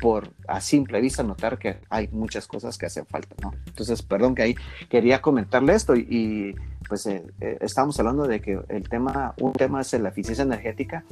por 0.00 0.30
a 0.46 0.60
simple 0.60 1.00
vista 1.00 1.22
notar 1.22 1.58
que 1.58 1.78
hay 1.88 2.08
muchas 2.08 2.46
cosas 2.46 2.76
que 2.76 2.86
hacen 2.86 3.06
falta, 3.06 3.34
¿no? 3.42 3.52
Entonces, 3.66 4.02
perdón 4.02 4.34
que 4.34 4.42
ahí 4.42 4.54
quería 4.88 5.20
comentarle 5.20 5.74
esto 5.74 5.96
y 5.96 6.54
pues 6.88 7.06
eh, 7.06 7.24
eh, 7.40 7.58
estamos 7.60 7.98
hablando 7.98 8.26
de 8.26 8.40
que 8.40 8.60
el 8.68 8.88
tema, 8.88 9.34
un 9.40 9.52
tema 9.52 9.80
es 9.80 9.92
la 9.94 10.08
eficiencia 10.10 10.42
energética, 10.42 11.04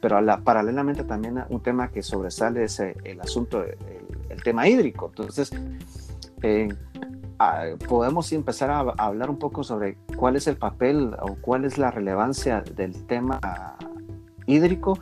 pero 0.00 0.20
la, 0.20 0.38
paralelamente 0.38 1.04
también 1.04 1.42
un 1.48 1.62
tema 1.62 1.90
que 1.90 2.02
sobresale 2.02 2.64
es 2.64 2.80
eh, 2.80 2.96
el 3.04 3.20
asunto, 3.20 3.62
el, 3.62 4.07
tema 4.42 4.68
hídrico. 4.68 5.06
Entonces, 5.08 5.50
ah, 7.38 7.64
podemos 7.88 8.32
empezar 8.32 8.70
a, 8.70 8.80
hablar 8.98 9.30
un 9.30 9.38
poco 9.38 9.64
sobre 9.64 9.96
cuál 10.16 10.36
es 10.36 10.46
el 10.46 10.56
papel 10.56 11.14
o 11.20 11.36
cuál 11.40 11.64
es 11.64 11.78
la 11.78 11.90
relevancia 11.90 12.62
del 12.62 13.06
tema 13.06 13.40
hídrico 14.46 14.98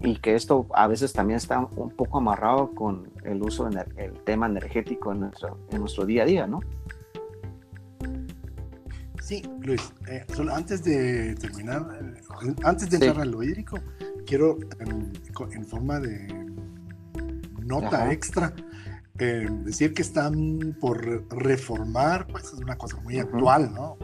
y 0.00 0.16
que 0.16 0.34
esto 0.34 0.66
a 0.72 0.86
veces 0.86 1.12
también 1.12 1.36
está 1.36 1.58
un 1.58 1.90
poco 1.90 2.18
amarrado 2.18 2.74
con 2.74 3.10
el 3.24 3.42
uso 3.42 3.68
del 3.68 4.12
tema 4.24 4.46
energético 4.46 5.12
en 5.12 5.20
nuestro, 5.20 5.58
en 5.70 5.80
nuestro 5.80 6.06
día 6.06 6.22
a 6.22 6.26
día, 6.26 6.46
¿no? 6.46 6.60
Sí, 9.28 9.42
Luis, 9.60 9.92
eh, 10.06 10.24
solo 10.34 10.54
antes 10.54 10.82
de 10.82 11.34
terminar, 11.34 11.86
eh, 12.00 12.54
antes 12.64 12.88
de 12.88 12.96
entrar 12.96 13.20
a 13.20 13.24
lo 13.26 13.42
hídrico, 13.42 13.78
quiero 14.26 14.56
en, 14.78 15.66
forma 15.66 16.00
de 16.00 16.46
nota 17.68 18.12
extra. 18.12 18.52
Eh, 19.20 19.48
decir 19.64 19.94
que 19.94 20.02
están 20.02 20.76
por 20.80 21.26
reformar, 21.30 22.26
pues 22.28 22.44
es 22.44 22.54
una 22.54 22.76
cosa 22.76 23.00
muy 23.00 23.18
actual, 23.18 23.72
¿no? 23.74 23.96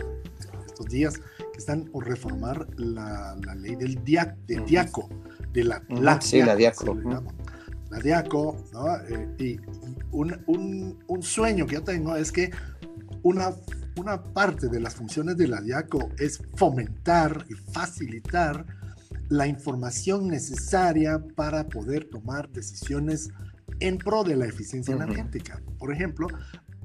Estos 0.67 0.87
días, 0.87 1.19
que 1.19 1.59
están 1.59 1.85
por 1.85 2.07
reformar 2.07 2.67
la, 2.77 3.37
ley 3.57 3.77
del, 3.77 4.03
dia, 4.05 4.37
diaco, 4.47 5.09
de 5.53 5.65
la, 5.65 5.83
la, 5.89 6.21
sí, 6.21 6.43
la 6.43 6.57
diaco. 6.57 6.97
La 7.91 7.99
diaco, 8.01 8.57
¿no? 8.73 8.87
y, 9.39 9.61
un, 10.11 10.43
un, 10.47 10.99
un 11.07 11.23
sueño 11.23 11.65
que 11.67 11.75
yo 11.75 11.85
tengo 11.85 12.17
es 12.17 12.33
que 12.33 12.51
una 13.23 13.53
una 13.97 14.23
parte 14.23 14.69
de 14.69 14.81
las 14.81 14.95
funciones 14.95 15.37
de 15.37 15.49
la 15.49 15.61
DIACO 15.61 16.11
es 16.19 16.43
fomentar 16.57 17.47
y 17.49 17.55
facilitar 17.55 18.67
la 19.29 19.47
información 19.47 20.29
necesaria 20.29 21.23
para 21.35 21.69
poder 21.69 22.05
tomar 22.05 22.51
decisiones 22.51 23.31
en 23.81 23.99
pro 23.99 24.25
de 24.25 24.37
la 24.37 24.47
eficiencia 24.47 24.95
energética. 24.95 25.63
Por 25.79 25.93
ejemplo, 25.93 26.29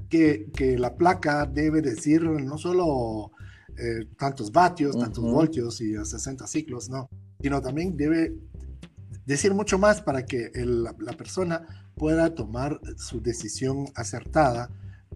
que, 0.10 0.48
la 0.78 0.96
placa 0.96 1.46
debe 1.46 1.82
decir 1.82 2.24
no 2.24 2.58
solo 2.58 3.32
eh, 3.78 4.06
tantos 4.18 4.52
vatios, 4.52 4.98
tantos 4.98 5.24
voltios 5.24 5.82
y 5.82 5.94
60 5.96 6.48
ciclos, 6.48 6.90
no, 6.90 7.10
sino 7.42 7.62
también 7.62 7.96
debe 7.96 8.34
decir 9.26 9.54
mucho 9.54 9.78
más 9.78 10.02
para 10.02 10.26
que 10.26 10.52
la 10.56 11.14
persona 11.14 11.90
pueda 11.96 12.34
tomar 12.34 12.80
su 12.98 13.22
decisión 13.22 13.86
acertada 13.96 14.70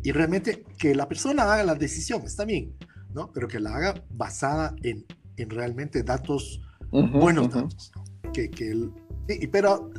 y 0.04 0.12
realmente 0.12 0.64
que 0.78 0.94
la 0.94 1.08
persona 1.08 1.44
haga 1.44 1.64
la 1.64 1.76
decisión, 1.76 2.24
está 2.24 2.46
bien, 2.46 2.76
¿no? 3.14 3.32
Pero 3.32 3.48
que 3.48 3.60
la 3.60 3.76
haga 3.76 4.04
basada 4.12 4.76
en, 4.84 5.06
en 5.38 5.50
realmente 5.50 6.04
datos, 6.04 6.62
buenos 6.92 7.50
datos. 7.50 7.92
Que, 8.34 8.50
que 8.50 8.72
el, 8.72 8.92
y, 9.28 9.48
pero 9.48 9.92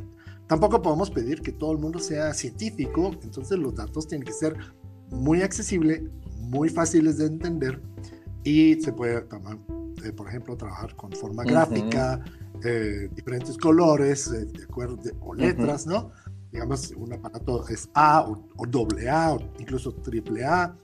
tampoco 0.47 0.81
podemos 0.81 1.09
pedir 1.09 1.41
que 1.41 1.51
todo 1.51 1.71
el 1.71 1.77
mundo 1.77 1.99
sea 1.99 2.33
científico, 2.33 3.11
entonces 3.21 3.57
los 3.57 3.75
datos 3.75 4.07
tienen 4.07 4.25
que 4.25 4.33
ser 4.33 4.55
muy 5.09 5.41
accesibles, 5.41 6.03
muy 6.39 6.69
fáciles 6.69 7.17
de 7.17 7.25
entender 7.25 7.81
y 8.43 8.75
se 8.81 8.93
puede 8.93 9.25
eh, 10.03 10.11
por 10.11 10.27
ejemplo, 10.27 10.55
trabajar 10.55 10.95
con 10.95 11.11
forma 11.13 11.43
gráfica, 11.43 12.23
eh, 12.63 13.09
diferentes 13.15 13.57
colores, 13.57 14.27
eh, 14.27 14.45
de 14.45 14.63
acuerdo, 14.63 14.99
o 15.21 15.33
letras, 15.33 15.87
¿no? 15.87 16.11
digamos, 16.55 16.91
un 16.95 17.11
aparato 17.11 17.67
es 17.67 17.89
A 17.93 18.21
o, 18.23 18.65
doble 18.65 19.09
A 19.09 19.33
o 19.33 19.39
incluso 19.59 19.91
triple 19.91 20.45
A. 20.45 20.75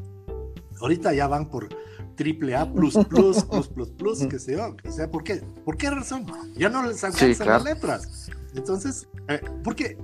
Ahorita 0.81 1.13
ya 1.13 1.27
van 1.27 1.49
por 1.49 1.69
triple 2.15 2.55
A 2.55 2.71
plus 2.73 2.97
plus 3.07 3.43
plus 3.45 3.67
plus 3.69 3.89
plus, 3.91 4.19
que 4.25 4.37
yo, 4.51 4.75
que 4.75 4.91
sea, 4.91 5.09
¿por 5.09 5.23
qué? 5.23 5.41
¿Por 5.63 5.77
qué 5.77 5.89
razón? 5.89 6.25
Ya 6.55 6.69
no 6.69 6.85
les 6.85 7.03
alcanzan 7.03 7.47
las 7.47 7.63
letras. 7.63 8.29
Entonces, 8.55 9.07
eh, 9.27 9.41
porque 9.63 9.97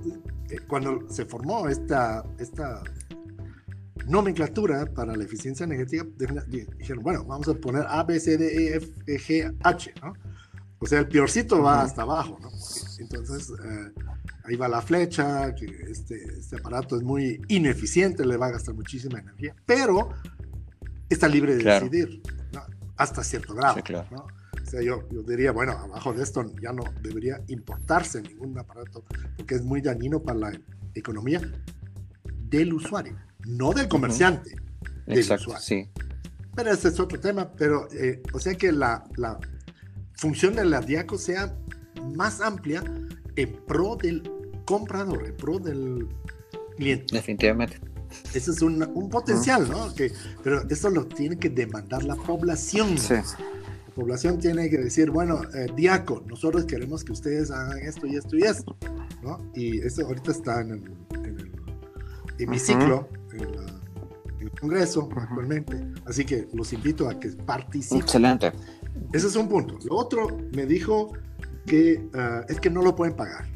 eh, 0.50 0.58
cuando 0.66 1.08
se 1.08 1.24
formó 1.24 1.68
esta, 1.68 2.24
esta 2.38 2.82
nomenclatura 4.06 4.86
para 4.86 5.14
la 5.14 5.24
eficiencia 5.24 5.64
energética, 5.64 6.06
dijeron, 6.78 7.02
bueno, 7.02 7.24
vamos 7.24 7.48
a 7.48 7.54
poner 7.54 7.84
A, 7.88 8.02
B, 8.04 8.18
C, 8.18 8.36
D, 8.38 8.46
E, 8.46 8.76
F, 8.76 8.88
G, 9.06 9.56
H, 9.62 9.94
¿no? 10.02 10.14
O 10.80 10.86
sea, 10.86 11.00
el 11.00 11.08
peorcito 11.08 11.60
va 11.60 11.82
hasta 11.82 12.02
abajo, 12.02 12.38
¿no? 12.40 12.50
Entonces, 12.98 13.50
eh, 13.50 13.92
ahí 14.44 14.56
va 14.56 14.68
la 14.68 14.80
flecha, 14.80 15.54
que 15.54 15.66
este, 15.90 16.16
este 16.38 16.56
aparato 16.56 16.96
es 16.96 17.02
muy 17.02 17.40
ineficiente, 17.48 18.24
le 18.24 18.36
va 18.36 18.46
a 18.46 18.50
gastar 18.52 18.74
muchísima 18.74 19.18
energía, 19.18 19.54
pero 19.66 20.10
está 21.08 21.28
libre 21.28 21.56
de 21.56 21.64
decidir, 21.64 22.22
hasta 22.96 23.24
cierto 23.24 23.54
grado. 23.54 23.80
¿no? 24.10 24.26
O 24.68 24.70
sea, 24.70 24.82
yo, 24.82 25.08
yo, 25.08 25.22
diría, 25.22 25.50
bueno, 25.50 25.72
abajo 25.72 26.12
de 26.12 26.22
esto 26.22 26.44
ya 26.60 26.72
no 26.72 26.84
debería 27.00 27.42
importarse 27.46 28.20
ningún 28.20 28.58
aparato, 28.58 29.02
porque 29.34 29.54
es 29.54 29.62
muy 29.62 29.80
dañino 29.80 30.20
para 30.22 30.38
la 30.38 30.60
economía 30.94 31.40
del 32.50 32.74
usuario, 32.74 33.16
no 33.46 33.72
del 33.72 33.88
comerciante, 33.88 34.56
del 35.06 35.18
Exacto, 35.20 35.52
usuario. 35.52 35.64
Sí. 35.64 35.88
Pero 36.54 36.70
ese 36.70 36.88
es 36.88 37.00
otro 37.00 37.18
tema, 37.18 37.50
pero, 37.52 37.88
eh, 37.92 38.20
o 38.34 38.38
sea 38.38 38.56
que 38.56 38.70
la, 38.70 39.04
la 39.16 39.38
función 40.12 40.54
del 40.54 40.78
diaco 40.84 41.16
sea 41.16 41.56
más 42.14 42.42
amplia 42.42 42.84
en 43.36 43.52
pro 43.64 43.96
del 43.96 44.30
comprador, 44.66 45.28
en 45.28 45.36
pro 45.38 45.58
del 45.58 46.08
cliente. 46.76 47.16
Definitivamente. 47.16 47.80
Ese 48.34 48.50
es 48.50 48.60
un, 48.60 48.82
un 48.82 49.08
potencial, 49.08 49.66
¿no? 49.70 49.94
Que, 49.94 50.12
pero 50.42 50.68
eso 50.68 50.90
lo 50.90 51.06
tiene 51.06 51.38
que 51.38 51.48
demandar 51.48 52.04
la 52.04 52.16
población. 52.16 52.98
Sí. 52.98 53.14
La 53.98 54.02
población 54.04 54.38
tiene 54.38 54.70
que 54.70 54.78
decir, 54.78 55.10
bueno, 55.10 55.40
eh, 55.52 55.66
Diaco, 55.74 56.22
nosotros 56.28 56.66
queremos 56.66 57.02
que 57.02 57.10
ustedes 57.10 57.50
hagan 57.50 57.80
esto 57.80 58.06
y 58.06 58.14
esto 58.14 58.36
y 58.36 58.42
esto, 58.42 58.76
¿no? 59.24 59.40
Y 59.56 59.80
eso 59.80 60.06
ahorita 60.06 60.30
está 60.30 60.60
en 60.60 60.70
el, 60.70 60.84
en 61.14 61.40
el 61.40 61.52
hemiciclo, 62.38 63.08
en, 63.32 63.40
el 64.40 64.50
Congreso 64.52 65.08
actualmente, 65.16 65.84
así 66.06 66.24
que 66.24 66.46
los 66.52 66.72
invito 66.72 67.08
a 67.08 67.18
que 67.18 67.30
participen. 67.30 67.98
Excelente. 67.98 68.52
Ese 69.12 69.26
es 69.26 69.34
un 69.34 69.48
punto. 69.48 69.76
Lo 69.84 69.96
otro 69.96 70.28
me 70.54 70.64
dijo 70.64 71.14
que 71.66 72.08
uh, 72.14 72.44
es 72.48 72.60
que 72.60 72.70
no 72.70 72.82
lo 72.82 72.94
pueden 72.94 73.16
pagar 73.16 73.46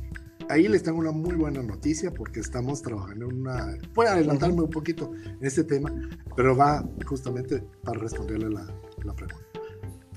ahí 0.49 0.69
les 0.69 0.83
tengo 0.83 0.99
una 0.99 1.13
muy 1.13 1.35
buena 1.35 1.63
noticia 1.63 2.13
porque 2.13 2.41
estamos 2.41 2.83
trabajando 2.83 3.27
en 3.27 3.41
una... 3.41 3.79
Voy 3.95 4.07
a 4.07 4.13
adelantarme 4.13 4.63
un 4.63 4.71
poquito 4.71 5.13
en 5.25 5.39
este 5.41 5.65
tema, 5.65 5.91
pero 6.37 6.57
va 6.57 6.85
justamente 7.07 7.65
para 7.83 8.01
responderle 8.01 8.51
la, 8.51 8.67
la 9.05 9.15
pregunta. 9.15 9.42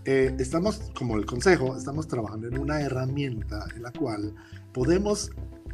Eh, 0.06 0.36
estamos, 0.40 0.92
como 0.96 1.18
el 1.18 1.26
consejo, 1.26 1.76
estamos 1.76 2.08
trabajando 2.08 2.48
en 2.48 2.60
una 2.60 2.82
herramienta 2.82 3.66
en 3.76 3.84
la 3.84 3.92
cual 3.92 4.34
podemos 4.74 5.32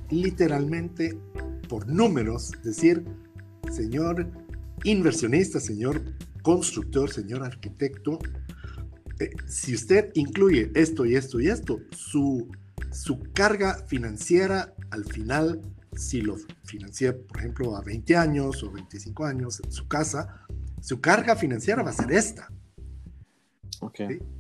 literalmente, 0.10 1.18
por 1.68 1.88
números, 1.88 2.52
decir, 2.64 3.04
señor 3.72 4.28
inversionista, 4.84 5.60
señor 5.60 6.02
constructor, 6.42 7.12
señor 7.12 7.44
arquitecto, 7.44 8.20
eh, 9.20 9.32
si 9.48 9.76
usted 9.76 10.12
incluye 10.16 10.72
esto 10.76 11.06
y 11.06 11.16
esto 11.16 11.40
y 11.40 11.50
esto, 11.50 11.80
su 11.92 12.50
su 12.92 13.20
carga 13.34 13.76
financiera 13.88 14.74
al 14.90 15.06
final, 15.06 15.62
si 15.96 16.22
lo 16.22 16.36
financia, 16.66 17.16
por 17.18 17.38
ejemplo, 17.38 17.76
a 17.76 17.82
20 17.82 18.16
años 18.16 18.64
o 18.64 18.72
25 18.72 19.26
años 19.26 19.62
en 19.64 19.72
su 19.72 19.88
casa, 19.88 20.46
su 20.82 21.00
carga 21.00 21.36
financiera 21.36 21.84
va 21.84 21.92
a 21.92 21.94
ser 21.94 22.12
esta. 22.12 22.50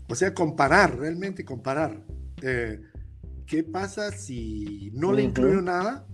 O 0.08 0.16
sea, 0.16 0.34
comparar, 0.34 0.98
realmente 0.98 1.44
comparar. 1.44 2.06
Eh, 2.42 2.80
¿Qué 3.46 3.64
pasa 3.64 4.12
si 4.12 4.92
no 4.94 5.12
le 5.12 5.24
incluyo 5.24 5.62
nada? 5.62 6.08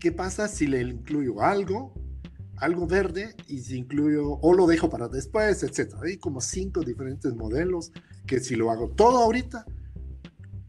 ¿Qué 0.00 0.12
pasa 0.12 0.48
si 0.48 0.66
le 0.66 0.82
incluyo 0.82 1.40
algo? 1.42 1.94
Algo 2.56 2.86
verde 2.86 3.34
y 3.48 3.60
si 3.60 3.78
incluyo 3.78 4.38
o 4.40 4.54
lo 4.54 4.66
dejo 4.66 4.90
para 4.90 5.08
después, 5.08 5.62
etcétera. 5.62 6.00
Hay 6.04 6.18
como 6.18 6.40
cinco 6.40 6.80
diferentes 6.80 7.34
modelos 7.34 7.92
que 8.26 8.40
si 8.40 8.54
lo 8.54 8.70
hago 8.70 8.90
todo 8.90 9.18
ahorita, 9.18 9.64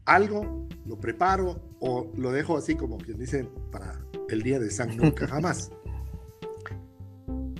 algo 0.06 0.68
lo 0.86 0.98
preparo 0.98 1.76
o 1.80 2.10
lo 2.16 2.32
dejo 2.32 2.56
así 2.56 2.74
como 2.76 2.98
quien 2.98 3.18
dice 3.18 3.48
para 3.70 4.04
el 4.28 4.42
día 4.42 4.58
de 4.58 4.70
San 4.70 4.96
Nunca 4.96 5.26
Jamás. 5.26 5.70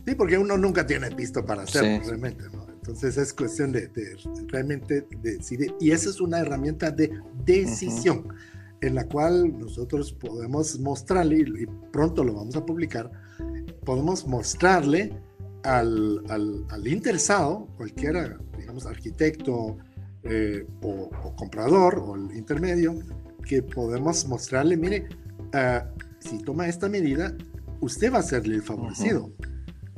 Sí, 0.06 0.14
porque 0.14 0.36
uno 0.36 0.58
nunca 0.58 0.86
tiene 0.86 1.10
pisto 1.12 1.46
para 1.46 1.62
hacerlo 1.62 2.06
realmente, 2.06 2.44
¿no? 2.52 2.63
Entonces 2.84 3.16
es 3.16 3.32
cuestión 3.32 3.72
de, 3.72 3.90
realmente 4.48 5.06
decidir. 5.22 5.74
Y 5.80 5.92
esa 5.92 6.10
es 6.10 6.20
una 6.20 6.40
herramienta 6.40 6.90
de 6.90 7.18
decisión 7.42 8.28
en 8.82 8.94
la 8.94 9.08
cual 9.08 9.58
nosotros 9.58 10.12
podemos 10.12 10.78
mostrarle, 10.80 11.38
y 11.38 11.66
pronto 11.90 12.22
lo 12.22 12.34
vamos 12.34 12.56
a 12.56 12.66
publicar, 12.66 13.10
podemos 13.86 14.26
mostrarle 14.26 15.18
al, 15.62 16.22
al, 16.28 16.86
interesado, 16.86 17.68
cualquiera, 17.78 18.36
digamos, 18.58 18.84
arquitecto 18.84 19.78
eh, 20.24 20.66
o, 20.82 21.08
comprador 21.36 21.98
o 22.00 22.16
el 22.16 22.36
intermedio, 22.36 22.98
que 23.48 23.62
podemos 23.62 24.28
mostrarle, 24.28 24.76
mire, 24.76 25.08
ah, 25.54 25.86
si 26.18 26.36
toma 26.42 26.68
esta 26.68 26.90
medida, 26.90 27.34
usted 27.80 28.12
va 28.12 28.18
a 28.18 28.22
serle 28.22 28.56
el 28.56 28.62
favorecido. 28.62 29.32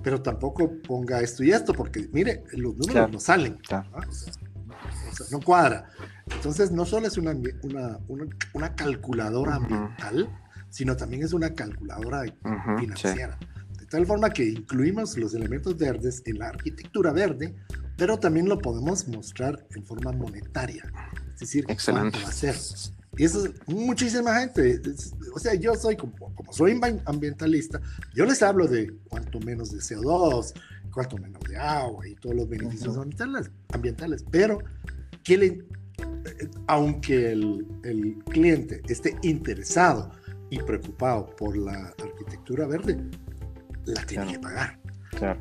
Pero 0.06 0.22
tampoco 0.22 0.70
ponga 0.82 1.20
esto 1.20 1.42
y 1.42 1.50
esto, 1.50 1.72
porque 1.72 2.08
mire, 2.12 2.44
los 2.52 2.76
números 2.76 3.10
no 3.10 3.18
salen. 3.18 3.58
¿no? 5.32 5.40
cuadra. 5.40 5.90
Entonces, 6.30 6.70
no 6.70 6.84
solo 6.84 7.08
es 7.08 7.18
una, 7.18 7.34
una, 7.64 7.98
una, 8.52 8.74
calculadora 8.76 9.56
ambiental, 9.56 10.30
sino 10.70 10.96
también 10.96 11.24
es 11.24 11.32
una 11.32 11.52
calculadora 11.52 12.22
financiera. 12.78 13.36
De 13.80 13.86
tal 13.86 14.06
forma 14.06 14.30
que 14.30 14.44
incluimos 14.44 15.16
los 15.16 15.34
elementos 15.34 15.76
verdes 15.76 16.22
en 16.26 16.38
la 16.38 16.50
arquitectura 16.50 17.12
verde, 17.12 17.56
pero 17.96 18.16
también 18.16 18.48
lo 18.48 18.60
podemos 18.60 19.08
mostrar 19.08 19.66
en 19.74 19.84
forma 19.84 20.12
monetaria. 20.12 20.84
Es 21.34 21.40
decir, 21.40 21.64
Excelente. 21.66 22.20
cuánto 22.20 22.22
va 22.22 22.28
a 22.28 22.32
ser. 22.32 22.54
Y 23.16 23.24
eso 23.24 23.46
es 23.46 23.52
muchísima 23.66 24.40
gente. 24.40 24.80
o 25.34 25.38
sea, 25.38 25.54
yo 25.54 25.74
soy 25.74 25.96
como, 25.96 26.14
como, 26.34 26.52
soy 26.52 26.78
ambientalista, 27.04 27.80
yo 28.14 28.24
les 28.26 28.42
hablo 28.42 28.66
de 28.66 28.92
cuánto 29.08 29.40
menos 29.40 29.72
de 29.72 29.78
CO2, 29.78 30.52
cuánto 30.92 31.16
menos 31.18 31.40
de 31.48 31.56
agua 31.56 32.06
y 32.06 32.14
todos 32.16 32.36
los 32.36 32.48
beneficios 32.48 32.96
ambientales, 32.96 33.50
ambientales. 33.72 34.24
Pero, 34.30 34.58
¿qué 35.24 35.38
le, 35.38 35.64
aunque 36.66 37.32
el, 37.32 37.66
el, 37.84 38.22
cliente 38.24 38.82
esté 38.88 39.16
interesado 39.22 40.10
y 40.50 40.58
preocupado 40.58 41.34
por 41.36 41.56
la 41.56 41.94
arquitectura 42.02 42.66
verde, 42.66 42.98
la 43.86 44.04
tiene 44.04 44.32
que 44.32 44.38
pagar. 44.38 44.78
Claro. 45.10 45.38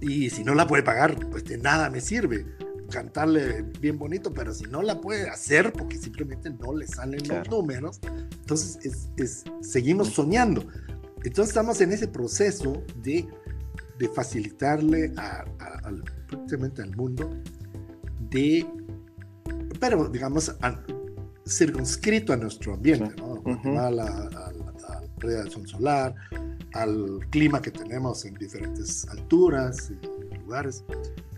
Y 0.00 0.30
si 0.30 0.44
no 0.44 0.54
la 0.54 0.66
puede 0.66 0.82
pagar, 0.82 1.16
pues 1.30 1.44
de 1.44 1.58
nada 1.58 1.88
me 1.90 2.00
sirve 2.00 2.44
cantarle 2.92 3.62
bien 3.80 3.98
bonito, 3.98 4.32
pero 4.32 4.52
si 4.52 4.64
no 4.64 4.82
la 4.82 5.00
puede 5.00 5.28
hacer 5.28 5.72
porque 5.72 5.96
simplemente 5.96 6.50
no 6.50 6.74
le 6.74 6.86
salen 6.86 7.26
los 7.26 7.48
números, 7.48 8.00
entonces 8.40 8.78
es, 9.16 9.44
seguimos 9.62 10.08
soñando. 10.08 10.64
Entonces 11.24 11.48
estamos 11.48 11.80
en 11.80 11.92
ese 11.92 12.08
proceso 12.08 12.84
de, 12.96 13.26
de 13.98 14.08
facilitarle 14.08 15.12
a, 15.16 15.44
al, 15.84 16.04
prácticamente 16.28 16.82
al 16.82 16.94
mundo 16.94 17.30
de, 18.30 18.66
pero 19.80 20.08
digamos, 20.08 20.54
circunscrito 21.46 22.32
a 22.32 22.36
nuestro 22.36 22.74
ambiente, 22.74 23.14
¿no? 23.16 23.80
a, 23.80 23.90
la, 23.90 24.04
a, 24.04 24.52
la, 24.52 24.72
radiación 25.18 25.66
solar, 25.68 26.14
al 26.74 27.20
clima 27.30 27.62
que 27.62 27.70
tenemos 27.70 28.24
en 28.24 28.34
diferentes 28.34 29.06
alturas 29.08 29.92
y 30.02 30.38
lugares, 30.38 30.84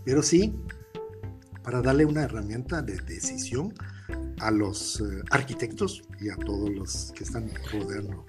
pero 0.03 0.23
sí 0.23 0.55
para 1.65 1.81
darle 1.81 2.05
una 2.05 2.23
herramienta 2.23 2.83
de 2.83 2.95
decisión 3.01 3.73
a 4.39 4.51
los 4.51 5.01
eh, 5.01 5.23
arquitectos 5.31 6.03
y 6.21 6.29
a 6.29 6.35
todos 6.35 6.69
los 6.69 7.11
que 7.13 7.23
están 7.23 7.49
rodeando 7.73 8.23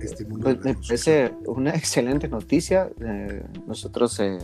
este 0.00 0.24
mundo. 0.24 0.44
Pues 0.44 0.64
me 0.64 0.74
parece 0.74 1.32
una 1.46 1.70
excelente 1.70 2.26
noticia. 2.26 2.90
Eh, 3.00 3.44
nosotros 3.68 4.18
eh, 4.18 4.38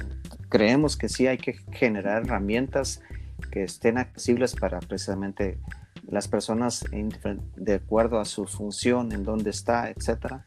creemos 0.48 0.96
que 0.96 1.08
sí 1.08 1.26
hay 1.26 1.38
que 1.38 1.54
generar 1.72 2.22
herramientas 2.26 3.02
que 3.50 3.64
estén 3.64 3.98
accesibles 3.98 4.54
para 4.54 4.78
precisamente 4.78 5.58
las 6.08 6.28
personas 6.28 6.84
de 7.56 7.74
acuerdo 7.74 8.20
a 8.20 8.24
su 8.24 8.46
función, 8.46 9.10
en 9.12 9.24
dónde 9.24 9.50
está, 9.50 9.90
etcétera, 9.90 10.46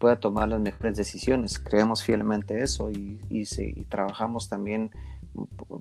pueda 0.00 0.18
tomar 0.18 0.48
las 0.48 0.60
mejores 0.60 0.96
decisiones. 0.96 1.58
Creemos 1.58 2.02
fielmente 2.02 2.62
eso 2.62 2.90
y, 2.90 3.20
y, 3.28 3.42
y 3.42 3.84
trabajamos 3.84 4.48
también 4.48 4.90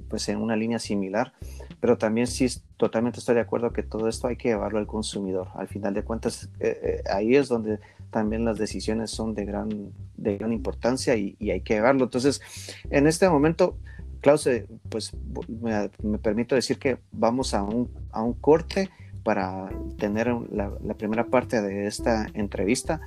pues 0.09 0.27
en 0.29 0.41
una 0.41 0.55
línea 0.55 0.79
similar, 0.79 1.33
pero 1.79 1.97
también 1.97 2.27
sí 2.27 2.47
totalmente 2.77 3.19
estoy 3.19 3.35
de 3.35 3.41
acuerdo 3.41 3.73
que 3.73 3.83
todo 3.83 4.07
esto 4.07 4.27
hay 4.27 4.35
que 4.35 4.49
llevarlo 4.49 4.79
al 4.79 4.87
consumidor. 4.87 5.49
Al 5.55 5.67
final 5.67 5.93
de 5.93 6.03
cuentas, 6.03 6.49
eh, 6.59 6.79
eh, 6.83 7.03
ahí 7.09 7.35
es 7.35 7.47
donde 7.47 7.79
también 8.11 8.45
las 8.45 8.57
decisiones 8.57 9.11
son 9.11 9.33
de 9.33 9.45
gran, 9.45 9.91
de 10.17 10.37
gran 10.37 10.53
importancia 10.53 11.15
y, 11.15 11.35
hay 11.49 11.61
que 11.61 11.75
llevarlo. 11.75 12.05
Entonces, 12.05 12.41
en 12.89 13.07
este 13.07 13.29
momento, 13.29 13.77
Klaus, 14.21 14.47
eh, 14.47 14.67
pues 14.89 15.13
me, 15.47 16.17
permito 16.19 16.55
decir 16.55 16.79
que 16.79 16.97
vamos 17.11 17.53
a 17.53 17.63
un, 17.63 17.91
a 18.11 18.23
un 18.23 18.33
corte 18.33 18.89
para 19.23 19.69
tener 19.97 20.27
la, 20.51 20.71
la 20.83 20.93
primera 20.93 21.25
parte 21.25 21.61
de 21.61 21.87
esta 21.87 22.27
entrevista 22.33 23.01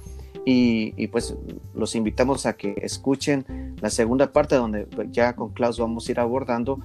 y, 0.50 1.08
pues 1.08 1.37
los 1.74 1.94
invitamos 1.94 2.46
a 2.46 2.54
que 2.54 2.74
escuchen 2.80 3.76
la 3.82 3.90
segunda 3.90 4.32
parte 4.32 4.54
donde 4.54 4.87
ya 5.11 5.34
con 5.34 5.50
Klaus 5.50 5.78
vamos 5.78 6.08
a 6.08 6.12
ir 6.12 6.20
abordando 6.20 6.78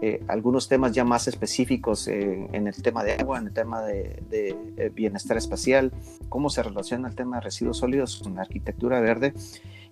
eh, 0.00 0.24
algunos 0.28 0.68
temas 0.68 0.92
ya 0.92 1.04
más 1.04 1.28
específicos 1.28 2.08
eh, 2.08 2.48
en 2.52 2.66
el 2.66 2.82
tema 2.82 3.04
de 3.04 3.12
agua, 3.12 3.38
en 3.38 3.48
el 3.48 3.52
tema 3.52 3.82
de, 3.82 4.22
eh, 4.30 4.90
bienestar 4.94 5.36
espacial, 5.36 5.92
cómo 6.30 6.48
se 6.48 6.62
relaciona 6.62 7.08
el 7.08 7.14
tema 7.14 7.36
de 7.36 7.42
residuos 7.42 7.76
sólidos 7.76 8.22
con 8.22 8.36
la 8.36 8.42
arquitectura 8.42 9.00
verde. 9.00 9.34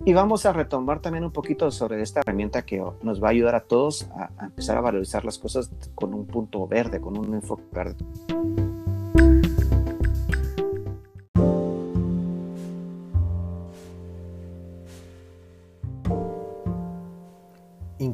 Y 0.07 0.15
vamos 0.15 0.47
a 0.47 0.55
retomar 0.55 1.01
también 1.01 1.25
un 1.25 1.33
poquito 1.33 1.71
sobre 1.71 2.01
esta 2.01 2.21
herramienta 2.21 2.63
que 2.63 2.83
nos 3.03 3.23
va 3.23 3.29
a 3.29 3.31
ayudar 3.33 3.57
a 3.57 3.61
todos 3.61 4.09
a, 4.17 4.31
a 4.39 4.47
empezar 4.47 4.79
a 4.79 4.81
valorizar 4.81 5.27
las 5.27 5.37
cosas 5.37 5.71
con 5.95 6.15
un 6.15 6.27
punto 6.27 6.67
verde, 6.67 6.99
con 6.99 7.19
un 7.19 7.35
enfoque 7.35 7.65
verde. 7.73 7.97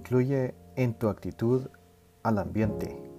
Incluye 0.04 0.54
en 0.76 0.92
tu 0.92 1.08
actitud 1.08 1.70
al 2.24 2.36
ambiente. 2.36 3.13